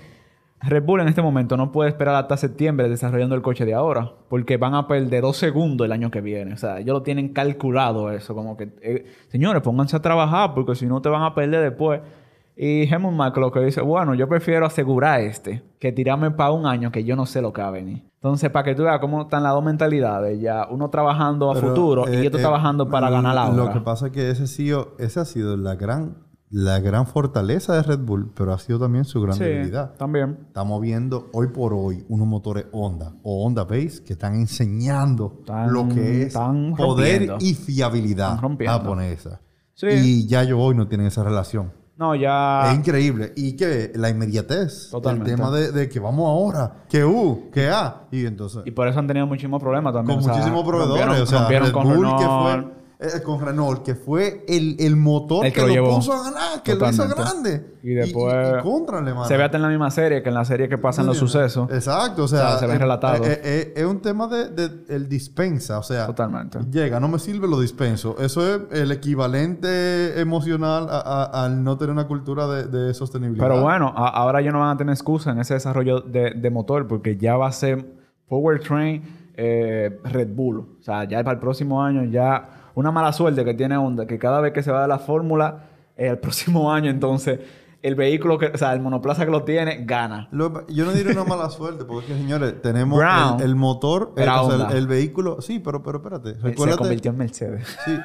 Red 0.62 0.84
Bull 0.84 1.02
en 1.02 1.08
este 1.08 1.24
momento 1.24 1.58
no 1.58 1.72
puede 1.72 1.90
esperar 1.90 2.14
hasta 2.14 2.38
septiembre 2.38 2.88
desarrollando 2.88 3.34
el 3.34 3.42
coche 3.42 3.66
de 3.66 3.74
ahora, 3.74 4.12
porque 4.30 4.58
van 4.58 4.76
a 4.76 4.88
perder 4.88 5.24
dos 5.24 5.38
segundos 5.38 5.86
el 5.86 5.92
año 5.92 6.12
que 6.12 6.22
viene. 6.22 6.54
O 6.54 6.58
sea, 6.58 6.78
ellos 6.78 6.94
lo 6.94 7.02
tienen 7.02 7.30
calculado 7.30 8.12
eso, 8.12 8.36
como 8.36 8.56
que, 8.56 8.70
eh, 8.84 9.06
señores, 9.30 9.64
pónganse 9.64 9.96
a 9.96 10.02
trabajar, 10.04 10.54
porque 10.54 10.76
si 10.76 10.86
no 10.86 11.02
te 11.02 11.10
van 11.10 11.24
a 11.24 11.34
perder 11.34 11.72
después. 11.72 12.02
Y 12.62 12.90
Mark 13.14 13.38
lo 13.38 13.54
que 13.54 13.62
dice, 13.62 13.80
bueno, 13.80 14.16
yo 14.16 14.28
prefiero 14.28 14.66
asegurar 14.66 15.22
este 15.22 15.64
que 15.80 15.94
tirarme 15.94 16.30
para 16.32 16.52
un 16.52 16.66
año 16.66 16.92
que 16.92 17.06
yo 17.06 17.16
no 17.16 17.26
sé 17.26 17.42
lo 17.42 17.54
que 17.54 17.62
va 17.62 17.70
a 17.70 17.72
venir. 17.72 18.04
Entonces, 18.16 18.50
para 18.50 18.66
que 18.66 18.76
tú 18.76 18.84
veas 18.84 19.00
cómo 19.00 19.22
están 19.22 19.44
las 19.44 19.54
dos 19.54 19.64
mentalidades, 19.64 20.42
ya 20.42 20.68
uno 20.70 20.90
trabajando 20.90 21.50
a 21.52 21.54
Pero, 21.54 21.68
futuro 21.70 22.04
y 22.10 22.16
eh, 22.18 22.26
estoy 22.26 22.42
eh, 22.42 22.44
trabajando 22.44 22.90
para 22.90 23.10
ganar 23.10 23.34
la 23.34 23.50
Lo 23.50 23.64
hora. 23.64 23.74
que 23.74 23.80
pasa 23.80 24.08
es 24.08 24.12
que 24.12 24.30
ese, 24.30 24.46
sido, 24.46 24.94
esa 25.00 25.22
ha 25.22 25.26
sido 25.26 25.56
la 25.56 25.76
gran, 25.76 26.18
la 26.50 26.82
gran 26.82 27.08
fortaleza 27.08 27.76
de 27.76 27.82
Red 27.84 28.00
Bull, 28.00 28.34
pero 28.36 28.52
ha 28.52 28.60
sido 28.60 28.78
también 28.78 29.06
su 29.06 29.22
gran 29.22 29.38
Sí, 29.38 29.46
debilidad. 29.46 29.94
también. 29.96 30.40
Estamos 30.48 30.82
viendo 30.82 31.30
hoy 31.32 31.48
por 31.48 31.74
hoy 31.74 32.04
unos 32.10 32.28
motores 32.28 32.66
Honda 32.74 33.14
o 33.24 33.46
Honda 33.46 33.64
Base 33.64 34.04
que 34.06 34.12
están 34.12 34.36
enseñando 34.36 35.44
lo 35.70 35.88
que 35.88 36.24
es 36.24 36.34
poder 36.34 36.76
rompiendo. 37.30 37.38
y 37.40 37.54
fiabilidad 37.54 38.38
japonesa. 38.38 39.40
Sí. 39.76 39.88
Y 39.94 40.28
ya 40.28 40.44
yo 40.44 40.60
hoy 40.60 40.76
no 40.76 40.90
tienen 40.90 41.08
esa 41.08 41.24
relación. 41.24 41.72
No, 42.00 42.16
ya... 42.16 42.72
Es 42.72 42.78
increíble. 42.78 43.34
Y 43.36 43.58
que 43.58 43.92
la 43.94 44.10
inmediatez. 44.10 44.90
Totalmente. 44.90 45.32
El 45.32 45.36
tema 45.38 45.52
de, 45.52 45.72
de 45.74 45.90
que 45.90 46.00
vamos 46.00 46.26
ahora. 46.30 46.86
Que 46.90 47.04
U, 47.04 47.50
que 47.54 47.68
A. 47.70 48.04
Y 48.10 48.26
entonces... 48.26 48.62
Y 48.66 48.72
por 48.72 48.88
eso 48.88 48.98
han 49.00 49.06
tenido 49.08 49.28
muchísimos 49.28 49.62
problemas 49.62 49.94
también. 49.94 50.18
con 50.18 50.24
o 50.24 50.24
sea, 50.24 50.34
muchísimos 50.34 50.64
proveedores. 50.66 51.06
rompieron- 51.06 51.22
o 51.22 51.26
sea, 51.26 51.40
rompieron 51.40 51.68
Red 51.68 51.74
con 51.74 51.84
Bull, 51.84 51.96
que 52.18 52.24
Renault. 52.24 52.64
fue... 52.64 52.79
eh, 53.02 53.22
con 53.24 53.40
Renault, 53.40 53.82
que 53.84 53.96
fue 53.96 54.44
el, 54.48 54.76
el 54.78 54.98
motor 54.98 55.46
El 55.46 55.54
que, 55.54 55.62
que 55.62 55.68
lo 55.68 55.74
llevó. 55.74 55.96
puso 55.96 56.12
a 56.12 56.22
ganar, 56.24 56.62
que 56.64 56.76
lo 56.76 56.90
hizo 56.90 57.08
Totalmente. 57.08 57.50
grande. 57.50 57.80
Y 57.82 57.94
después 57.94 58.36
Y, 58.36 58.60
y, 58.60 58.62
contrale, 58.62 59.14
mano. 59.14 59.26
Se 59.26 59.38
ve 59.38 59.44
hasta 59.46 59.56
en 59.56 59.64
la 59.64 59.70
misma 59.70 59.90
serie 59.90 60.22
que 60.22 60.28
en 60.28 60.36
la 60.36 60.44
serie 60.44 60.68
que 60.68 60.78
pasan 60.78 61.06
los 61.06 61.18
sucesos. 61.18 61.70
Exacto, 61.72 62.26
o 62.26 62.28
sea, 62.28 62.40
O 62.40 62.50
sea, 62.50 62.60
se 62.60 62.68
ven 62.68 62.76
eh, 62.76 62.80
relatados. 62.80 63.26
eh, 63.26 63.74
es 63.74 63.86
un 63.86 64.02
tema 64.02 64.28
de, 64.28 64.50
de- 64.50 64.94
el 64.94 65.08
dispensa, 65.08 65.80
o 65.80 65.84
sea, 65.84 66.08
Totalmente. 66.08 66.60
llega, 66.70 67.00
no 67.00 67.08
me 67.08 67.20
sirve, 67.20 67.48
lo 67.48 67.58
dispenso. 67.62 68.18
Eso 68.20 68.46
es 68.46 68.62
el 68.72 68.92
equivalente 68.92 70.20
emocional 70.20 70.88
al 70.90 71.64
no 71.64 71.78
tener 71.78 71.94
una 71.94 72.06
cultura 72.06 72.48
de, 72.48 72.66
de 72.66 72.94
sostenibilidad. 72.94 73.48
Pero 73.48 73.62
bueno, 73.62 73.94
a- 73.96 74.10
ahora 74.10 74.42
ya 74.42 74.52
no 74.52 74.60
van 74.60 74.72
a 74.72 74.78
tener 74.78 74.94
excusa 74.94 75.32
en 75.32 75.40
ese 75.40 75.54
desarrollo 75.54 76.02
de, 76.02 76.32
de 76.32 76.50
motor 76.50 76.86
porque 76.86 77.16
ya 77.16 77.38
va 77.38 77.48
a 77.48 77.52
ser 77.54 77.86
Powertrain 78.28 79.02
eh, 79.36 80.00
Red 80.04 80.30
Bull. 80.36 80.58
O 80.80 80.84
sea, 80.84 81.06
ya 81.06 81.24
para 81.24 81.36
el 81.36 81.40
próximo 81.40 81.82
año 81.82 82.04
ya... 82.04 82.58
Una 82.76 82.92
mala 82.92 83.12
suerte 83.14 83.44
que 83.46 83.54
tiene 83.54 83.78
Honda, 83.78 84.06
que 84.08 84.18
cada 84.20 84.40
vez 84.42 84.54
que 84.54 84.64
se 84.64 84.72
va 84.72 84.82
de 84.84 84.88
la 84.88 85.00
fórmula, 85.00 85.66
eh, 85.98 86.08
el 86.08 86.18
próximo 86.20 86.72
año 86.72 86.90
entonces 86.90 87.40
el 87.82 87.96
vehículo, 87.96 88.38
que, 88.38 88.48
o 88.48 88.58
sea, 88.58 88.74
el 88.74 88.82
monoplaza 88.82 89.24
que 89.24 89.32
lo 89.32 89.44
tiene, 89.44 89.86
gana. 89.86 90.28
Lo- 90.32 90.68
yo 90.68 90.84
no 90.84 90.92
diré 90.92 91.14
una 91.14 91.24
mala 91.24 91.50
suerte, 91.50 91.86
porque 91.86 92.08
es 92.08 92.12
que, 92.12 92.18
señores, 92.18 92.62
tenemos 92.62 93.00
Brown 93.00 93.40
el, 93.40 93.46
el 93.46 93.56
motor, 93.56 94.12
el, 94.18 94.24
era 94.24 94.42
o 94.42 94.48
sea, 94.48 94.56
el- 94.56 94.62
Honda. 94.64 94.78
el 94.78 94.86
vehículo. 94.88 95.40
Sí, 95.40 95.60
pero, 95.60 95.82
pero 95.82 96.00
espérate. 96.00 96.32
Eh, 96.32 96.36
Se 96.42 96.42
Recuérdate. 96.42 96.78
convirtió 96.80 97.12
en 97.12 97.18
Mercedes. 97.18 97.78
Sí. 97.86 97.98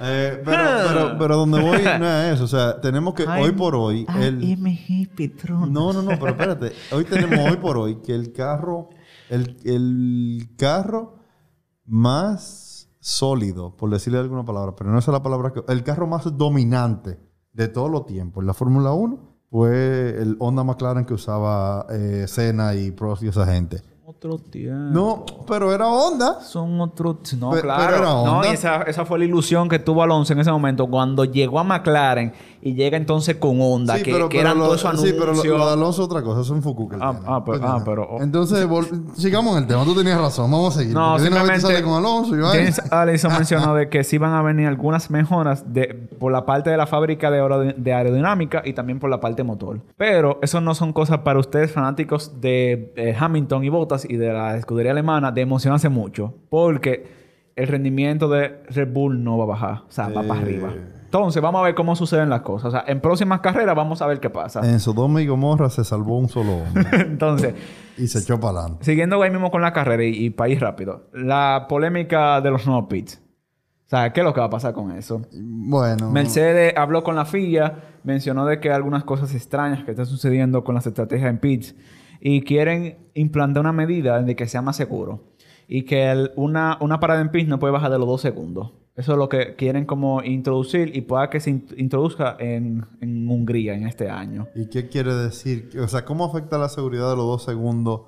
Eh, 0.00 0.42
pero, 0.44 0.62
pero, 0.88 1.18
pero 1.18 1.36
donde 1.36 1.60
voy 1.60 1.78
no 1.98 2.06
es 2.08 2.34
eso. 2.34 2.44
O 2.44 2.48
sea, 2.48 2.80
tenemos 2.80 3.14
que 3.14 3.24
hoy 3.26 3.52
por 3.52 3.74
hoy. 3.76 4.06
El, 4.20 4.36
AMG 4.42 5.14
Petronas. 5.14 5.70
no, 5.70 5.92
no, 5.92 6.02
no, 6.02 6.10
pero 6.18 6.28
espérate. 6.30 6.72
Hoy 6.92 7.04
tenemos 7.04 7.38
hoy 7.50 7.56
por 7.56 7.76
hoy 7.76 7.96
que 7.96 8.14
el 8.14 8.32
carro, 8.32 8.90
el, 9.28 9.56
el 9.64 10.48
carro 10.56 11.16
más 11.86 12.88
sólido, 13.00 13.76
por 13.76 13.90
decirle 13.90 14.18
alguna 14.18 14.44
palabra, 14.44 14.74
pero 14.76 14.90
no 14.90 14.98
es 14.98 15.06
la 15.08 15.22
palabra 15.22 15.52
que... 15.52 15.62
El 15.68 15.84
carro 15.84 16.06
más 16.06 16.36
dominante 16.36 17.18
de 17.52 17.68
todos 17.68 17.90
los 17.90 18.06
tiempos 18.06 18.42
en 18.42 18.46
la 18.46 18.54
Fórmula 18.54 18.92
1 18.92 19.18
fue 19.50 20.16
el 20.20 20.36
Honda 20.40 20.64
McLaren 20.64 21.04
que 21.04 21.14
usaba 21.14 21.86
eh, 21.90 22.24
Senna 22.26 22.74
y 22.74 22.90
Prost 22.90 23.22
y 23.22 23.28
esa 23.28 23.46
gente. 23.46 23.82
Otro 24.06 24.36
tiempo. 24.36 24.92
No, 24.92 25.24
pero 25.46 25.72
era 25.72 25.88
Honda. 25.88 26.40
Son 26.42 26.78
otros... 26.80 27.16
No, 27.38 27.52
Pe- 27.52 27.62
claro. 27.62 27.82
pero 27.86 27.96
era 27.96 28.04
no, 28.06 28.22
Honda. 28.22 28.48
y 28.48 28.52
esa, 28.52 28.82
esa 28.82 29.06
fue 29.06 29.18
la 29.18 29.24
ilusión 29.24 29.66
que 29.68 29.78
tuvo 29.78 30.02
Alonso 30.02 30.34
en 30.34 30.40
ese 30.40 30.52
momento 30.52 30.86
cuando 30.88 31.24
llegó 31.24 31.58
a 31.58 31.64
McLaren 31.64 32.34
y 32.60 32.74
llega 32.74 32.98
entonces 32.98 33.36
con 33.36 33.58
Honda, 33.62 33.96
que, 34.02 34.28
que 34.28 34.40
eran 34.40 34.58
lo, 34.58 34.64
todos 34.66 34.80
esos 34.84 35.00
sí, 35.00 35.08
pero 35.12 35.26
lo, 35.26 35.30
anuncios. 35.32 35.58
lo 35.58 35.66
de 35.66 35.72
Alonso 35.72 36.02
es 36.02 36.06
otra 36.06 36.22
cosa, 36.22 36.40
es 36.42 36.50
un 36.50 36.62
Fuku 36.62 36.88
que 36.88 36.96
él 36.96 37.02
Ah, 37.02 37.18
ah, 37.26 37.44
pero- 37.44 37.66
ah, 37.66 37.82
pero- 37.84 38.08
oh. 38.10 38.22
Entonces, 38.22 38.66
sigamos 39.16 39.56
en 39.56 39.62
el 39.62 39.66
tema. 39.68 39.84
Tú 39.84 39.94
tenías 39.94 40.20
razón, 40.20 40.50
vamos 40.50 40.74
a 40.76 40.78
seguir. 40.80 40.94
No, 40.94 41.18
simplemente 41.18 41.60
sale 41.60 41.82
con 41.82 41.94
Alonso. 41.94 42.32
James 42.52 42.80
Allison 42.92 43.32
mencionó 43.32 43.74
de 43.74 43.88
que 43.88 44.04
sí 44.04 44.18
van 44.18 44.32
a 44.34 44.42
venir 44.42 44.66
algunas 44.66 45.10
mejoras 45.10 45.72
de, 45.72 46.08
por 46.18 46.30
la 46.30 46.44
parte 46.44 46.68
de 46.68 46.76
la 46.76 46.86
fábrica 46.86 47.30
de, 47.30 47.74
de 47.78 47.92
aerodinámica 47.94 48.60
y 48.66 48.74
también 48.74 48.98
por 48.98 49.08
la 49.08 49.20
parte 49.20 49.42
motor. 49.44 49.80
Pero 49.96 50.38
eso 50.42 50.60
no 50.60 50.74
son 50.74 50.92
cosas 50.92 51.18
para 51.20 51.38
ustedes 51.38 51.72
fanáticos 51.72 52.40
de 52.40 52.92
eh, 52.96 53.16
Hamilton 53.18 53.64
y 53.64 53.68
Bottas 53.70 53.93
y 54.08 54.16
de 54.16 54.32
la 54.32 54.56
escudería 54.56 54.92
alemana 54.92 55.30
de 55.30 55.42
emocionarse 55.42 55.88
mucho. 55.88 56.34
Porque 56.48 57.52
el 57.56 57.68
rendimiento 57.68 58.28
de 58.28 58.62
Red 58.68 58.92
Bull 58.92 59.22
no 59.22 59.38
va 59.38 59.44
a 59.44 59.46
bajar. 59.46 59.82
O 59.88 59.90
sea, 59.90 60.08
va 60.08 60.22
para 60.22 60.40
arriba. 60.40 60.72
Entonces, 61.04 61.40
vamos 61.40 61.60
a 61.60 61.64
ver 61.64 61.76
cómo 61.76 61.94
suceden 61.94 62.28
las 62.28 62.40
cosas. 62.40 62.66
O 62.66 62.70
sea, 62.72 62.84
en 62.88 63.00
próximas 63.00 63.40
carreras 63.40 63.76
vamos 63.76 64.02
a 64.02 64.06
ver 64.08 64.18
qué 64.18 64.30
pasa. 64.30 64.68
En 64.68 64.80
Sodoma 64.80 65.22
y 65.22 65.28
Gomorra 65.28 65.70
se 65.70 65.84
salvó 65.84 66.18
un 66.18 66.28
solo 66.28 66.54
hombre 66.54 66.84
Entonces... 66.92 67.54
y 67.96 68.08
se 68.08 68.18
echó 68.18 68.40
para 68.40 68.58
adelante. 68.58 68.84
Siguiendo 68.84 69.22
ahí 69.22 69.30
mismo 69.30 69.52
con 69.52 69.62
la 69.62 69.72
carrera 69.72 70.02
y, 70.02 70.24
y 70.24 70.30
para 70.30 70.48
ir 70.48 70.60
rápido. 70.60 71.04
La 71.12 71.66
polémica 71.68 72.40
de 72.40 72.50
los 72.50 72.66
nuevos 72.66 72.86
pits. 72.88 73.20
O 73.86 73.88
sea, 73.88 74.12
¿qué 74.12 74.20
es 74.20 74.24
lo 74.24 74.32
que 74.32 74.40
va 74.40 74.46
a 74.46 74.50
pasar 74.50 74.72
con 74.72 74.90
eso? 74.90 75.22
Bueno, 75.32 76.10
Mercedes 76.10 76.72
habló 76.76 77.04
con 77.04 77.14
la 77.14 77.26
FIA, 77.26 77.98
mencionó 78.02 78.46
de 78.46 78.58
que 78.58 78.70
hay 78.70 78.74
algunas 78.74 79.04
cosas 79.04 79.34
extrañas 79.34 79.84
que 79.84 79.90
están 79.90 80.06
sucediendo 80.06 80.64
con 80.64 80.74
las 80.74 80.86
estrategias 80.86 81.30
en 81.30 81.38
pits 81.38 81.76
y 82.20 82.42
quieren 82.42 82.96
implantar 83.14 83.60
una 83.60 83.72
medida 83.72 84.20
de 84.22 84.36
que 84.36 84.46
sea 84.46 84.62
más 84.62 84.76
seguro 84.76 85.34
y 85.68 85.82
que 85.82 86.30
una, 86.36 86.76
una 86.80 87.00
parada 87.00 87.20
en 87.20 87.30
pits 87.30 87.48
no 87.48 87.58
puede 87.58 87.72
bajar 87.72 87.90
de 87.90 87.98
los 87.98 88.06
dos 88.08 88.20
segundos. 88.20 88.72
Eso 88.96 89.12
es 89.12 89.18
lo 89.18 89.28
que 89.28 89.56
quieren 89.56 89.86
como 89.86 90.22
introducir 90.22 90.94
y 90.96 91.00
pueda 91.00 91.28
que 91.28 91.40
se 91.40 91.50
in- 91.50 91.66
introduzca 91.76 92.36
en 92.38 92.84
Hungría 93.28 93.74
en 93.74 93.86
este 93.86 94.08
año. 94.08 94.46
¿y 94.54 94.66
qué 94.68 94.88
quiere 94.88 95.12
decir? 95.14 95.70
O 95.82 95.88
sea, 95.88 96.04
¿cómo 96.04 96.24
afecta 96.24 96.58
la 96.58 96.68
seguridad 96.68 97.10
de 97.10 97.16
los 97.16 97.26
dos 97.26 97.44
segundos 97.44 98.02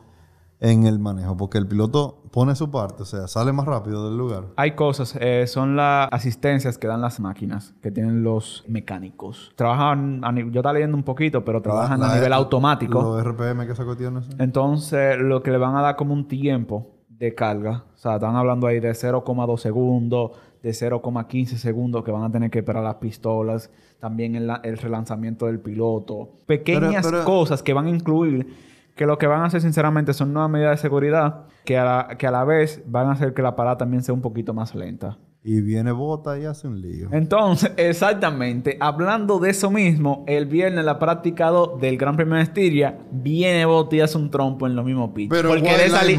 en 0.60 0.86
el 0.86 0.98
manejo? 0.98 1.36
Porque 1.36 1.58
el 1.58 1.66
piloto 1.66 2.22
pone 2.32 2.54
su 2.54 2.70
parte, 2.70 3.02
o 3.02 3.06
sea, 3.06 3.26
sale 3.28 3.52
más 3.52 3.66
rápido 3.66 4.08
del 4.08 4.16
lugar. 4.18 4.44
Hay 4.56 4.72
cosas, 4.72 5.16
eh, 5.20 5.46
son 5.46 5.76
las 5.76 6.08
asistencias 6.12 6.78
que 6.78 6.86
dan 6.86 7.00
las 7.00 7.20
máquinas, 7.20 7.74
que 7.82 7.90
tienen 7.90 8.22
los 8.22 8.64
mecánicos. 8.68 9.52
Trabajan, 9.56 10.22
a 10.24 10.32
yo 10.34 10.46
estaba 10.60 10.72
leyendo 10.74 10.96
un 10.96 11.02
poquito, 11.02 11.44
pero 11.44 11.60
trabajan 11.62 12.00
La- 12.00 12.12
a 12.12 12.14
nivel 12.16 12.32
automático. 12.32 13.00
Los 13.02 13.22
RPM 13.24 13.66
que 13.66 13.74
sacó 13.74 13.96
tiene 13.96 14.20
eso. 14.20 14.30
Entonces, 14.38 15.18
lo 15.18 15.42
que 15.42 15.50
le 15.50 15.58
van 15.58 15.76
a 15.76 15.82
dar 15.82 15.96
como 15.96 16.12
un 16.14 16.26
tiempo 16.28 16.92
de 17.08 17.34
carga. 17.34 17.84
O 17.94 17.98
sea, 17.98 18.14
están 18.16 18.36
hablando 18.36 18.66
ahí 18.66 18.78
de 18.80 18.92
0,2 18.94 19.60
segundos, 19.62 20.32
de 20.62 20.72
0,15 20.74 21.56
segundos 21.56 22.04
que 22.04 22.10
van 22.10 22.24
a 22.24 22.30
tener 22.30 22.50
que 22.50 22.58
esperar 22.58 22.82
las 22.82 22.96
pistolas. 22.96 23.70
También 24.00 24.34
el, 24.36 24.46
la- 24.46 24.60
el 24.64 24.76
relanzamiento 24.76 25.46
del 25.46 25.60
piloto. 25.60 26.30
Pequeñas 26.46 27.06
Pero- 27.06 27.10
pero- 27.18 27.24
cosas 27.24 27.62
que 27.62 27.72
van 27.72 27.86
a 27.86 27.90
incluir 27.90 28.54
que 28.96 29.06
lo 29.06 29.18
que 29.18 29.26
van 29.26 29.42
a 29.42 29.44
hacer 29.44 29.60
sinceramente 29.60 30.14
son 30.14 30.32
nuevas 30.32 30.50
medidas 30.50 30.72
de 30.72 30.78
seguridad 30.78 31.44
que 31.64 31.76
a, 31.76 31.84
la, 31.84 32.16
que 32.16 32.26
a 32.26 32.30
la 32.30 32.44
vez 32.44 32.82
van 32.86 33.08
a 33.08 33.12
hacer 33.12 33.34
que 33.34 33.42
la 33.42 33.54
parada 33.54 33.76
también 33.76 34.02
sea 34.02 34.14
un 34.14 34.22
poquito 34.22 34.54
más 34.54 34.74
lenta. 34.74 35.18
Y 35.44 35.60
viene 35.60 35.92
Bota 35.92 36.36
y 36.40 36.44
hace 36.44 36.66
un 36.66 36.80
lío. 36.80 37.08
Entonces, 37.12 37.70
exactamente, 37.76 38.78
hablando 38.80 39.38
de 39.38 39.50
eso 39.50 39.70
mismo, 39.70 40.24
el 40.26 40.46
viernes 40.46 40.84
la 40.84 40.98
práctica 40.98 41.48
2 41.50 41.80
del 41.80 41.98
Gran 41.98 42.16
Premio 42.16 42.34
de 42.36 42.42
Estiria 42.42 42.98
viene 43.12 43.64
Botti 43.64 43.98
y 43.98 44.00
hace 44.00 44.18
un 44.18 44.30
trompo 44.30 44.66
en 44.66 44.74
los 44.74 44.84
mismos 44.84 45.10
pits. 45.14 45.28
Pero 45.30 45.50
por 45.50 45.62
querer 45.62 45.90
salir, 45.90 46.18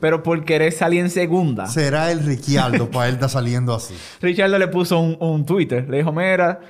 pero 0.00 0.22
por 0.22 0.44
querer 0.44 0.72
salir 0.72 1.00
en 1.00 1.10
segunda. 1.10 1.66
Será 1.66 2.12
el 2.12 2.24
Ricciardo 2.24 2.88
para 2.88 3.08
él 3.08 3.14
estar 3.16 3.28
saliendo 3.28 3.74
así. 3.74 3.94
Richard 4.22 4.48
le 4.48 4.68
puso 4.68 5.00
un, 5.00 5.18
un 5.20 5.44
Twitter, 5.44 5.86
le 5.90 5.98
dijo, 5.98 6.12
mira, 6.12 6.60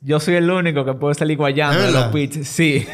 yo 0.00 0.20
soy 0.20 0.36
el 0.36 0.48
único 0.48 0.84
que 0.84 0.94
puede 0.94 1.14
salir 1.14 1.36
guayando 1.36 1.80
¿Es 1.80 1.86
de 1.86 1.92
los 1.92 2.04
pits. 2.12 2.46
Sí. 2.46 2.86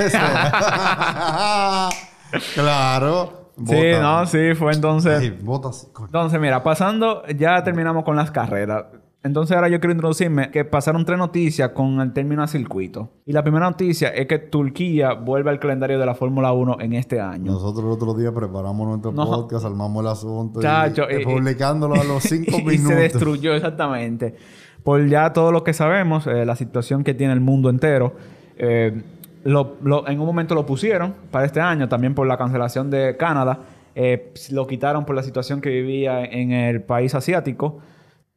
claro. 2.54 3.50
sí, 3.66 3.80
no, 4.00 4.26
sí, 4.26 4.54
fue 4.54 4.72
entonces... 4.72 5.20
Ey, 5.22 5.38
bota 5.42 5.68
así, 5.68 5.86
coño. 5.92 6.06
Entonces, 6.06 6.40
mira, 6.40 6.62
pasando, 6.62 7.22
ya 7.36 7.62
terminamos 7.62 8.04
con 8.04 8.16
las 8.16 8.30
carreras. 8.30 8.84
Entonces, 9.22 9.56
ahora 9.56 9.68
yo 9.70 9.80
quiero 9.80 9.92
introducirme 9.92 10.50
que 10.50 10.66
pasaron 10.66 11.04
tres 11.06 11.16
noticias 11.18 11.70
con 11.70 11.98
el 12.02 12.12
término 12.12 12.42
a 12.42 12.46
circuito. 12.46 13.08
Y 13.24 13.32
la 13.32 13.42
primera 13.42 13.64
noticia 13.70 14.08
es 14.10 14.26
que 14.26 14.38
Turquía 14.38 15.14
vuelve 15.14 15.48
al 15.50 15.58
calendario 15.58 15.98
de 15.98 16.04
la 16.04 16.14
Fórmula 16.14 16.52
1 16.52 16.76
en 16.80 16.92
este 16.92 17.20
año. 17.22 17.52
Nosotros 17.52 17.86
el 17.86 17.90
otro 17.92 18.12
día 18.12 18.32
preparamos 18.32 18.86
nuestro 18.86 19.12
No. 19.12 19.24
podcast, 19.24 19.64
armamos 19.64 20.02
el 20.04 20.10
asunto 20.10 20.60
Chacho, 20.60 21.04
y, 21.10 21.14
y- 21.14 21.22
y 21.22 21.24
publicándolo 21.24 21.94
a 21.94 22.04
los 22.04 22.22
cinco 22.24 22.58
y 22.58 22.64
minutos. 22.64 22.88
se 22.88 22.94
destruyó 22.96 23.54
exactamente. 23.54 24.34
Por 24.82 25.06
ya 25.08 25.32
todo 25.32 25.52
lo 25.52 25.64
que 25.64 25.72
sabemos, 25.72 26.26
eh, 26.26 26.44
la 26.44 26.54
situación 26.56 27.02
que 27.02 27.14
tiene 27.14 27.32
el 27.32 27.40
mundo 27.40 27.70
entero, 27.70 28.12
eh, 28.58 29.04
lo- 29.44 30.06
en 30.08 30.18
un 30.20 30.26
momento 30.26 30.54
lo 30.54 30.66
pusieron 30.66 31.14
para 31.30 31.44
este 31.46 31.60
año, 31.60 31.88
también 31.88 32.14
por 32.14 32.26
la 32.26 32.36
cancelación 32.36 32.90
de 32.90 33.16
Canadá, 33.16 33.60
eh, 33.94 34.32
lo 34.50 34.66
quitaron 34.66 35.04
por 35.04 35.14
la 35.14 35.22
situación 35.22 35.60
que 35.60 35.68
vivía 35.70 36.24
en 36.24 36.50
el 36.52 36.82
país 36.82 37.14
asiático. 37.14 37.78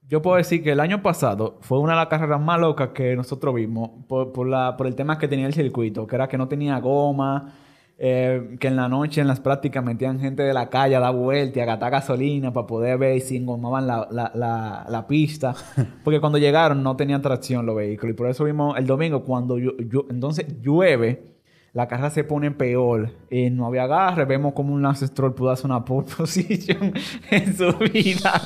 Yo 0.10 0.22
puedo 0.22 0.38
decir 0.38 0.64
que 0.64 0.72
el 0.72 0.80
año 0.80 1.02
pasado 1.02 1.58
fue 1.62 1.80
una 1.80 1.94
de 1.94 1.98
las 1.98 2.08
carreras 2.08 2.40
más 2.40 2.60
locas 2.60 2.90
que 2.90 3.16
nosotros 3.16 3.56
vimos 3.56 3.90
por 4.08 4.88
el 4.88 4.96
tema 4.96 5.18
que 5.18 5.28
tenía 5.28 5.48
el 5.48 5.54
circuito, 5.54 6.08
que 6.08 6.16
era 6.16 6.28
que 6.30 6.38
no 6.38 6.48
tenía 6.48 6.80
goma, 6.80 7.54
eh, 8.00 8.58
que 8.60 8.68
en 8.68 8.76
la 8.76 8.88
noche 8.88 9.22
en 9.22 9.28
las 9.28 9.40
prácticas 9.40 9.84
metían 9.84 10.20
gente 10.20 10.44
de 10.44 10.54
la 10.54 10.70
calle 10.70 10.96
a 10.96 11.00
dar 11.00 11.16
vuelta 11.16 11.60
y 11.60 11.62
a 11.62 11.66
gastar 11.66 11.92
gasolina 11.92 12.54
para 12.54 12.68
poder 12.68 12.98
ver 12.98 13.20
si 13.22 13.38
engomaban 13.38 13.88
la, 13.88 14.08
la, 14.12 14.32
la, 14.36 14.86
la 14.88 15.08
pista. 15.08 15.56
Porque 16.04 16.20
cuando 16.20 16.38
llegaron 16.38 16.84
no 16.84 16.96
tenían 16.96 17.22
tracción 17.22 17.66
los 17.66 17.76
vehículos. 17.76 18.14
Y 18.14 18.18
por 18.18 18.28
eso 18.30 18.44
vimos 18.44 18.78
el 18.78 18.86
domingo 18.86 19.24
cuando 19.24 19.58
llu- 19.58 20.06
entonces 20.10 20.46
llueve, 20.62 21.24
la 21.74 21.88
carrera 21.88 22.10
se 22.12 22.24
pone 22.24 22.52
peor. 22.52 23.10
Y 23.32 23.50
no 23.50 23.66
había 23.66 23.84
agarre. 23.84 24.26
Vemos 24.26 24.54
como 24.54 24.74
un 24.74 24.82
Lance 24.82 25.08
Stroll 25.08 25.34
pudo 25.34 25.50
hacer 25.52 25.66
una 25.66 25.84
pole 25.84 26.08
position 26.18 26.94
en 27.32 27.56
su 27.58 27.72
vida. 27.78 28.42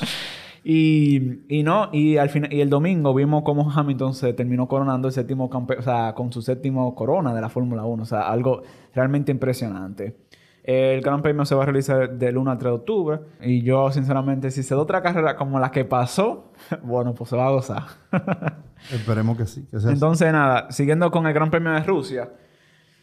Y, 0.63 1.39
y 1.50 1.63
no, 1.63 1.89
y 1.91 2.18
al 2.18 2.30
final, 2.30 2.53
y 2.53 2.62
el 2.62 2.70
domingo 2.70 3.13
vimos 3.13 3.44
cómo 3.44 3.72
Hamilton 3.72 4.13
se 4.13 4.34
terminó 4.34 4.68
coronando 4.68 5.08
el 5.08 5.13
séptimo 5.13 5.50
campeón, 5.50 5.80
o 5.80 5.82
sea, 5.82 6.13
con 6.13 6.32
su 6.32 6.41
séptimo 6.41 6.94
corona 6.94 7.34
de 7.34 7.41
la 7.41 7.50
Fórmula 7.50 7.84
1. 7.84 8.03
O 8.03 8.06
sea, 8.06 8.30
algo 8.30 8.62
realmente 8.94 9.32
impresionante. 9.32 10.18
El 10.63 11.01
Gran 11.01 11.24
Premio 11.24 11.44
se 11.46 11.56
va 11.56 11.63
a 11.63 11.65
realizar 11.65 12.12
del 12.12 12.38
1 12.38 12.51
al 12.51 12.58
3 12.60 12.70
de 12.70 12.75
octubre. 12.75 13.20
Y 13.41 13.63
yo, 13.63 13.91
sinceramente, 13.91 14.51
si 14.51 14.62
se 14.62 14.75
da 14.75 14.82
otra 14.82 15.01
carrera 15.01 15.36
como 15.36 15.60
la 15.60 15.72
que 15.72 15.86
pasó, 15.86 16.51
bueno, 16.84 17.15
pues 17.15 17.32
se 17.32 17.36
va 17.36 17.48
a 17.48 17.51
gozar. 17.51 17.84
Esperemos 18.91 19.38
que 19.38 19.48
sí. 19.48 19.63
Que 19.63 19.80
sea 19.80 19.89
así. 19.89 19.94
Entonces, 19.94 20.32
nada, 20.32 20.72
siguiendo 20.72 21.10
con 21.10 21.25
el 21.25 21.34
Gran 21.34 21.50
Premio 21.50 21.72
de 21.72 21.82
Rusia, 21.82 22.30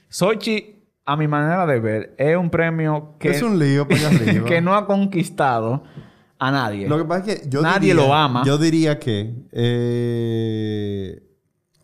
Sochi, 0.08 0.84
a 1.04 1.16
mi 1.16 1.26
manera 1.26 1.66
de 1.66 1.80
ver, 1.80 2.14
es 2.18 2.36
un 2.36 2.50
premio 2.50 3.14
que, 3.18 3.30
es 3.30 3.42
un 3.42 3.58
lío 3.58 3.88
que 4.46 4.60
no 4.60 4.74
ha 4.74 4.86
conquistado 4.86 5.82
a 6.38 6.50
nadie. 6.50 6.88
Lo 6.88 6.96
que 6.98 7.04
pasa 7.04 7.32
es 7.32 7.40
que 7.40 7.48
yo 7.48 7.62
Nadie 7.62 7.88
diría- 7.94 8.06
lo 8.06 8.14
ama. 8.14 8.42
Yo 8.44 8.58
diría 8.58 8.98
que 8.98 9.34
eh, 9.52 11.22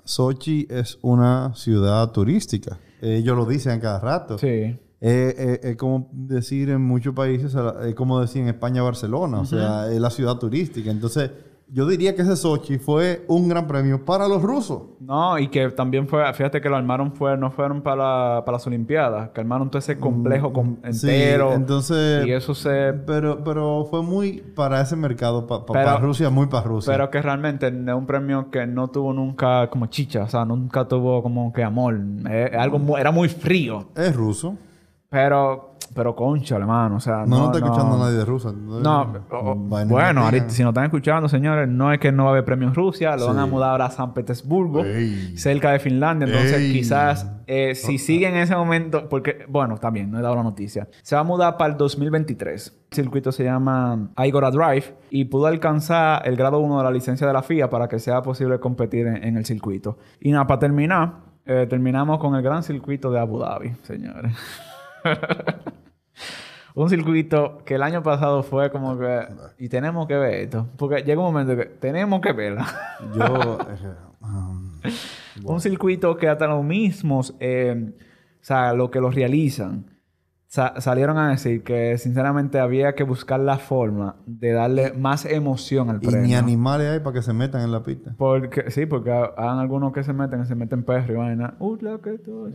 Sochi 0.05 0.67
es 0.71 0.99
una 1.03 1.53
ciudad 1.55 2.11
turística. 2.13 2.79
Ellos 3.01 3.37
lo 3.37 3.47
dicen 3.47 3.81
cada 3.81 4.01
rato. 4.01 4.39
Sí. 4.39 4.47
Eh, 4.47 4.79
eh, 5.01 5.61
es 5.63 5.77
como 5.77 6.09
decir 6.13 6.71
en 6.71 6.81
muchos 6.81 7.15
países, 7.15 7.55
es 7.87 7.95
como 7.95 8.21
decir 8.21 8.43
en 8.43 8.49
España 8.49 8.83
Barcelona, 8.83 9.41
o 9.41 9.45
sea, 9.45 9.91
es 9.93 10.01
la 10.01 10.09
ciudad 10.11 10.37
turística. 10.37 10.91
Entonces, 10.91 11.31
yo 11.75 11.87
diría 11.89 12.15
que 12.15 12.23
ese 12.23 12.37
Sochi 12.37 12.79
fue 12.79 13.25
un 13.27 13.49
gran 13.49 13.67
premio 13.67 14.05
para 14.05 14.29
los 14.29 14.41
rusos. 14.43 14.83
No, 15.01 15.39
y 15.39 15.49
que 15.49 15.69
también 15.71 16.07
fue, 16.07 16.23
fíjate 16.33 16.61
que 16.61 16.69
lo 16.69 16.77
armaron, 16.77 17.13
fue, 17.13 17.37
no 17.37 17.51
fueron 17.51 17.83
para, 17.83 18.45
para 18.45 18.53
las 18.57 18.67
Olimpiadas, 18.69 19.31
que 19.31 19.41
armaron 19.41 19.69
todo 19.71 19.81
ese 19.81 19.99
complejo 19.99 20.53
com- 20.53 20.77
Mm, 20.85 20.93
Sí, 20.93 21.11
entero. 21.11 21.53
entonces, 21.53 22.27
y 22.27 22.33
eso 22.33 22.55
se. 22.55 22.93
pero, 23.07 23.43
pero 23.43 23.87
fue 23.91 24.03
muy 24.03 24.41
para 24.55 24.81
ese 24.81 24.95
mercado, 24.95 25.47
pa- 25.49 25.67
pa- 25.67 25.73
Pero- 25.73 25.85
para 25.87 25.99
Rusia, 25.99 26.31
muy 26.31 26.47
para 26.47 26.63
Rusia. 26.65 26.93
Pero 26.93 27.11
que 27.11 27.21
realmente 27.21 27.67
es 27.67 27.95
un 27.95 28.07
premio 28.07 28.51
que 28.51 28.67
no 28.67 28.89
tuvo 28.89 29.13
nunca 29.13 29.69
como 29.69 29.87
chicha, 29.87 30.23
o 30.23 30.29
sea, 30.29 30.45
nunca 30.45 30.87
tuvo 30.87 31.23
como 31.25 31.53
que 31.53 31.65
amor. 31.65 31.99
Es 32.31 32.55
algo 32.57 32.97
era 32.97 33.11
muy 33.11 33.29
frío. 33.29 33.89
es 33.97 34.15
ruso. 34.15 34.57
Pero, 35.11 35.74
pero 35.95 36.15
concha, 36.17 36.57
hermano, 36.57 36.97
o 36.97 37.01
sea. 37.01 37.19
No, 37.19 37.27
no, 37.27 37.39
No, 37.39 37.45
está 37.47 37.61
no. 37.61 37.67
escuchando 37.67 37.95
a 37.95 37.99
nadie 38.07 38.19
de 38.19 38.25
Rusia. 38.25 38.51
No, 38.55 39.03
o- 39.31 39.37
o- 39.37 39.55
Vaina 39.57 39.91
bueno, 39.91 40.21
ahorita, 40.25 40.49
si 40.51 40.63
nos 40.63 40.71
están 40.71 40.85
escuchando, 40.85 41.29
señores, 41.29 41.69
no 41.69 41.93
es 41.93 41.99
que 42.01 42.11
no 42.13 42.25
va 42.25 42.31
a 42.31 42.33
haber 42.33 42.45
premio 42.45 42.69
en 42.69 42.75
Rusia, 42.75 43.17
lo 43.17 43.29
van 43.29 43.39
a 43.39 43.45
Sí. 43.45 43.51
mudar 43.51 43.71
ahora 43.71 43.87
a 43.87 43.91
San 43.91 44.13
Petersburgo, 44.13 44.85
Ey. 44.85 45.37
cerca 45.39 45.71
de 45.71 45.79
Finlandia, 45.79 46.27
entonces 46.27 46.59
Ey. 46.59 46.73
quizás 46.73 47.31
eh, 47.47 47.75
si 47.75 47.99
sigue 47.99 48.27
en 48.27 48.37
ese 48.37 48.57
momento, 48.57 49.07
porque, 49.09 49.45
bueno, 49.49 49.77
también, 49.77 50.11
no 50.11 50.19
he 50.19 50.23
dado 50.23 50.35
la 50.35 50.43
noticia. 50.43 50.89
Se 51.03 51.15
va 51.15 51.21
a 51.21 51.25
mudar 51.25 51.57
para 51.59 51.73
el 51.73 51.77
2023. 51.79 52.75
El 52.91 52.95
circuito 52.97 53.33
se 53.33 53.45
llama 53.45 54.09
Igora 54.25 54.51
Drive 54.51 54.95
y 55.11 55.27
pudo 55.27 55.47
alcanzar 55.47 56.27
el 56.27 56.37
grado 56.37 56.59
1 56.61 56.79
de 56.79 56.85
la 56.85 56.91
licencia 56.91 57.27
de 57.27 57.33
la 57.35 57.43
FIA 57.43 57.69
para 57.69 57.87
que 57.87 57.99
sea 57.99 58.23
posible 58.23 58.59
competir 58.61 59.07
en, 59.07 59.23
en 59.23 59.37
el 59.37 59.45
circuito. 59.45 59.99
Y 60.21 60.31
nada, 60.33 60.47
para 60.47 60.61
terminar, 60.61 61.17
eh, 61.45 61.67
terminamos 61.69 62.19
con 62.19 62.35
el 62.35 62.41
gran 62.43 62.63
circuito 62.63 63.11
de 63.11 63.21
Abu 63.21 63.39
Dhabi, 63.39 63.75
señores. 63.83 64.33
un 66.75 66.91
circuito 66.91 67.63
que 67.65 67.77
el 67.77 67.83
año 67.83 68.03
pasado 68.03 68.43
fue 68.43 68.71
como 68.71 68.99
que... 68.99 69.27
Y 69.59 69.69
tenemos 69.69 70.09
que 70.09 70.17
ver 70.17 70.35
esto. 70.35 70.69
Porque 70.77 71.03
llega 71.03 71.21
un 71.21 71.33
momento 71.33 71.57
que 71.57 71.67
tenemos 71.67 72.21
que 72.21 72.33
verla. 72.33 72.67
Yo... 73.15 73.59
eh, 73.71 73.95
um, 74.21 74.81
Un 75.45 75.61
circuito 75.61 76.17
que 76.17 76.29
hasta 76.29 76.47
los 76.49 76.65
mismos, 76.65 77.35
eh, 77.39 77.93
o 78.41 78.45
sea, 78.45 78.73
lo 78.73 78.91
que 78.91 79.01
los 79.01 79.15
realizan, 79.15 79.94
sa- 80.55 80.81
salieron 80.81 81.19
a 81.19 81.31
decir 81.31 81.65
que 81.65 81.99
sinceramente 81.99 82.61
había 82.61 82.95
que 82.95 83.03
buscar 83.03 83.41
la 83.41 83.59
forma 83.59 84.15
de 84.25 84.53
darle 84.53 84.93
más 84.93 85.25
emoción 85.25 85.91
al 85.91 85.97
y 85.97 86.07
premio. 86.07 86.23
ni 86.23 86.35
animales 86.37 86.93
hay 86.93 87.01
para 87.01 87.15
que 87.15 87.23
se 87.23 87.33
metan 87.33 87.63
en 87.63 87.73
la 87.73 87.83
pista. 87.83 88.15
Porque, 88.17 88.71
sí, 88.71 88.87
porque 88.87 89.11
hay 89.11 89.29
algunos 89.37 89.93
que 89.93 90.05
se 90.05 90.13
meten, 90.13 90.47
se 90.47 90.55
meten 90.55 90.85
perro 90.85 91.13
y 91.13 91.17
vaina. 91.17 91.55
Uh, 91.59 91.77
lo 91.81 92.01
que 92.01 92.19
tú. 92.19 92.53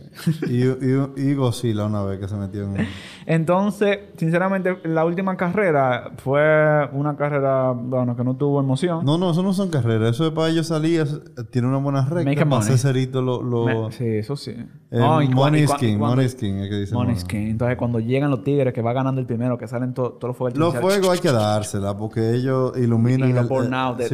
Y, 0.48 0.64
y, 0.64 1.12
y 1.30 1.34
Godzilla 1.34 1.84
una 1.84 2.02
vez 2.02 2.18
que 2.20 2.26
se 2.28 2.36
metió 2.36 2.62
en... 2.62 2.86
Entonces, 3.26 3.98
sinceramente, 4.16 4.78
la 4.84 5.04
última 5.04 5.36
carrera 5.36 6.12
fue 6.16 6.88
una 6.92 7.16
carrera, 7.16 7.72
bueno, 7.72 8.16
que 8.16 8.24
no 8.24 8.34
tuvo 8.34 8.60
emoción. 8.60 9.04
No, 9.04 9.18
no, 9.18 9.32
eso 9.32 9.42
no 9.42 9.52
son 9.52 9.68
carreras. 9.68 10.14
Eso 10.14 10.26
es 10.26 10.32
para 10.32 10.48
ellos 10.48 10.66
salir, 10.68 11.04
tiene 11.50 11.68
una 11.68 11.76
buena 11.76 12.06
recta. 12.06 12.24
Make 12.30 12.46
para 12.46 12.62
cerito 12.62 13.20
lo... 13.20 13.42
lo 13.42 13.66
Me- 13.88 13.92
sí, 13.92 14.06
eso 14.06 14.36
sí. 14.36 14.52
eh, 14.52 14.66
y 14.92 14.98
cua- 15.00 15.34
money 15.34 15.60
y 15.60 15.64
y 15.64 15.66
skin, 15.68 15.98
money 15.98 16.28
skin, 16.30 16.56
es 16.60 16.68
que 16.70 16.76
dicen. 16.76 16.94
Money 16.96 17.14
bueno. 17.14 17.20
skin. 17.28 17.46
Entonces, 17.48 17.76
cuando 17.76 17.89
llegan 17.98 18.30
los 18.30 18.44
tigres 18.44 18.72
que 18.72 18.80
va 18.82 18.92
ganando 18.92 19.20
el 19.20 19.26
primero, 19.26 19.58
que 19.58 19.66
salen 19.66 19.92
to- 19.94 20.12
todos 20.12 20.28
los 20.28 20.36
fuegos 20.36 20.58
Los 20.58 20.76
fuegos 20.76 21.10
hay 21.10 21.18
que 21.18 21.32
dársela 21.32 21.96
porque 21.96 22.30
ellos 22.34 22.72
iluminan... 22.76 23.30
Y 23.30 23.32
los 23.32 23.48
burnout 23.48 23.98
de- 23.98 24.08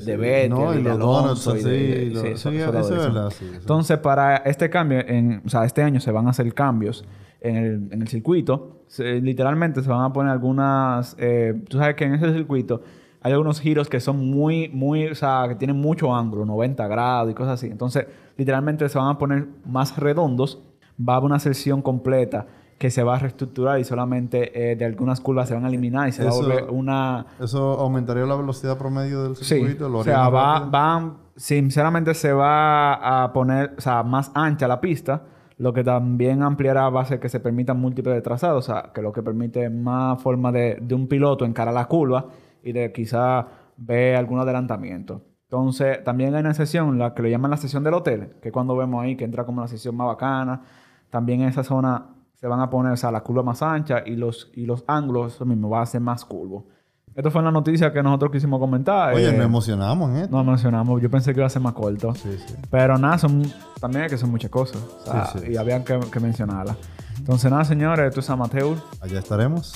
de-. 0.00 0.16
Vettel 0.16 0.50
No, 0.50 0.72
y 0.74 0.82
los 0.82 0.98
donuts 0.98 1.48
así. 1.48 2.12
eso- 2.14 2.50
es 2.50 2.90
verdad. 2.90 3.32
Entonces, 3.54 3.98
para 3.98 4.36
este 4.38 4.70
cambio, 4.70 5.00
en, 5.06 5.42
o 5.44 5.48
sea, 5.48 5.64
este 5.64 5.82
año 5.82 6.00
se 6.00 6.10
van 6.10 6.26
a 6.26 6.30
hacer 6.30 6.52
cambios 6.54 7.04
en 7.40 7.56
el, 7.56 7.88
en 7.92 8.02
el 8.02 8.08
circuito. 8.08 8.82
Se- 8.86 9.20
literalmente 9.20 9.82
se 9.82 9.88
van 9.90 10.04
a 10.04 10.12
poner 10.12 10.32
algunas... 10.32 11.14
eh, 11.18 11.62
tú 11.68 11.78
sabes 11.78 11.94
que 11.96 12.04
en 12.04 12.14
ese 12.14 12.32
circuito 12.32 12.82
hay 13.20 13.32
algunos 13.32 13.60
giros 13.60 13.88
que 13.88 14.00
son 14.00 14.18
muy, 14.30 14.68
muy... 14.68 15.06
O 15.08 15.14
sea, 15.14 15.44
que 15.48 15.54
tienen 15.54 15.76
mucho 15.76 16.14
ángulo, 16.14 16.44
90 16.44 16.86
grados 16.88 17.30
y 17.30 17.34
cosas 17.34 17.54
así. 17.54 17.66
Entonces, 17.68 18.06
literalmente 18.36 18.88
se 18.88 18.98
van 18.98 19.08
a 19.08 19.18
poner 19.18 19.46
más 19.64 19.96
redondos. 19.96 20.60
Va 20.98 21.14
a 21.14 21.16
haber 21.16 21.26
una 21.26 21.38
sección 21.38 21.82
completa 21.82 22.46
que 22.82 22.90
se 22.90 23.04
va 23.04 23.14
a 23.14 23.18
reestructurar 23.20 23.78
y 23.78 23.84
solamente 23.84 24.72
eh, 24.72 24.74
de 24.74 24.84
algunas 24.84 25.20
curvas 25.20 25.46
se 25.46 25.54
van 25.54 25.64
a 25.64 25.68
eliminar 25.68 26.08
y 26.08 26.12
se 26.12 26.24
va 26.24 26.30
a 26.30 26.32
Eso- 26.32 26.42
volver 26.42 26.64
una... 26.68 27.26
¿Eso 27.38 27.78
aumentaría 27.78 28.26
la 28.26 28.34
velocidad 28.34 28.76
promedio 28.76 29.22
del 29.22 29.36
Sí, 29.36 29.44
circuito? 29.44 29.88
¿Lo 29.88 29.98
o 29.98 30.04
sea, 30.04 30.28
va, 30.28 30.58
van, 30.68 31.18
sinceramente 31.36 32.12
se 32.12 32.32
va 32.32 33.22
a 33.22 33.32
poner, 33.32 33.74
o 33.78 33.80
sea, 33.80 34.02
más 34.02 34.32
ancha 34.34 34.66
la 34.66 34.80
pista, 34.80 35.22
lo 35.58 35.72
que 35.72 35.84
también 35.84 36.42
ampliará 36.42 36.88
va 36.90 37.02
a 37.02 37.04
ser 37.04 37.20
que 37.20 37.28
se 37.28 37.38
permitan 37.38 37.78
múltiples 37.78 38.16
de 38.16 38.20
trazados, 38.20 38.68
o 38.68 38.72
sea, 38.72 38.90
que 38.92 39.00
lo 39.00 39.12
que 39.12 39.22
permite 39.22 39.70
más 39.70 40.20
forma 40.20 40.50
de, 40.50 40.78
de 40.82 40.94
un 40.96 41.06
piloto 41.06 41.44
encarar 41.44 41.74
la 41.74 41.84
curva 41.86 42.26
y 42.64 42.72
de 42.72 42.90
quizá 42.90 43.46
ver 43.76 44.16
algún 44.16 44.40
adelantamiento. 44.40 45.22
Entonces, 45.44 46.02
también 46.02 46.34
hay 46.34 46.40
una 46.40 46.52
sesión, 46.54 46.98
la 46.98 47.14
que 47.14 47.22
le 47.22 47.30
llaman 47.30 47.52
la 47.52 47.58
sesión 47.58 47.84
del 47.84 47.94
hotel, 47.94 48.30
que 48.42 48.48
es 48.48 48.52
cuando 48.52 48.76
vemos 48.76 49.04
ahí 49.04 49.14
que 49.16 49.24
entra 49.24 49.44
como 49.44 49.60
la 49.60 49.68
sesión 49.68 49.94
más 49.94 50.08
bacana. 50.08 50.62
También 51.10 51.42
en 51.42 51.48
esa 51.48 51.62
zona 51.62 52.06
se 52.42 52.48
van 52.48 52.58
a 52.58 52.68
poner, 52.68 52.90
o 52.92 52.96
sea, 52.96 53.12
la 53.12 53.20
curva 53.20 53.44
más 53.44 53.62
ancha 53.62 54.02
y 54.04 54.16
los, 54.16 54.50
y 54.54 54.66
los 54.66 54.82
ángulos, 54.88 55.36
eso 55.36 55.44
mismo, 55.44 55.70
va 55.70 55.80
a 55.80 55.86
ser 55.86 56.00
más 56.00 56.24
curvo. 56.24 56.66
Esto 57.14 57.30
fue 57.30 57.40
una 57.40 57.52
noticia 57.52 57.92
que 57.92 58.02
nosotros 58.02 58.32
quisimos 58.32 58.58
comentar. 58.58 59.14
Oye, 59.14 59.28
eh, 59.28 59.32
nos 59.32 59.44
emocionamos 59.46 60.10
en 60.10 60.16
esto. 60.16 60.36
no 60.36 60.42
mencionamos, 60.42 61.00
yo 61.00 61.08
pensé 61.08 61.32
que 61.32 61.38
iba 61.38 61.46
a 61.46 61.50
ser 61.50 61.62
más 61.62 61.74
corto. 61.74 62.12
Sí, 62.16 62.36
sí. 62.44 62.54
Pero 62.68 62.98
nada, 62.98 63.16
son, 63.18 63.44
también 63.80 64.02
hay 64.02 64.08
que 64.10 64.18
son 64.18 64.32
muchas 64.32 64.50
cosas. 64.50 64.82
O 64.82 65.04
sea, 65.04 65.26
Sí, 65.26 65.38
sí. 65.38 65.52
y 65.52 65.56
había 65.56 65.84
que, 65.84 66.00
que 66.00 66.18
mencionarlas. 66.18 66.76
Entonces, 67.16 67.48
nada, 67.48 67.64
señores, 67.64 68.08
esto 68.08 68.18
es 68.18 68.28
amateur. 68.30 68.76
Allá 69.00 69.20
estaremos. 69.20 69.74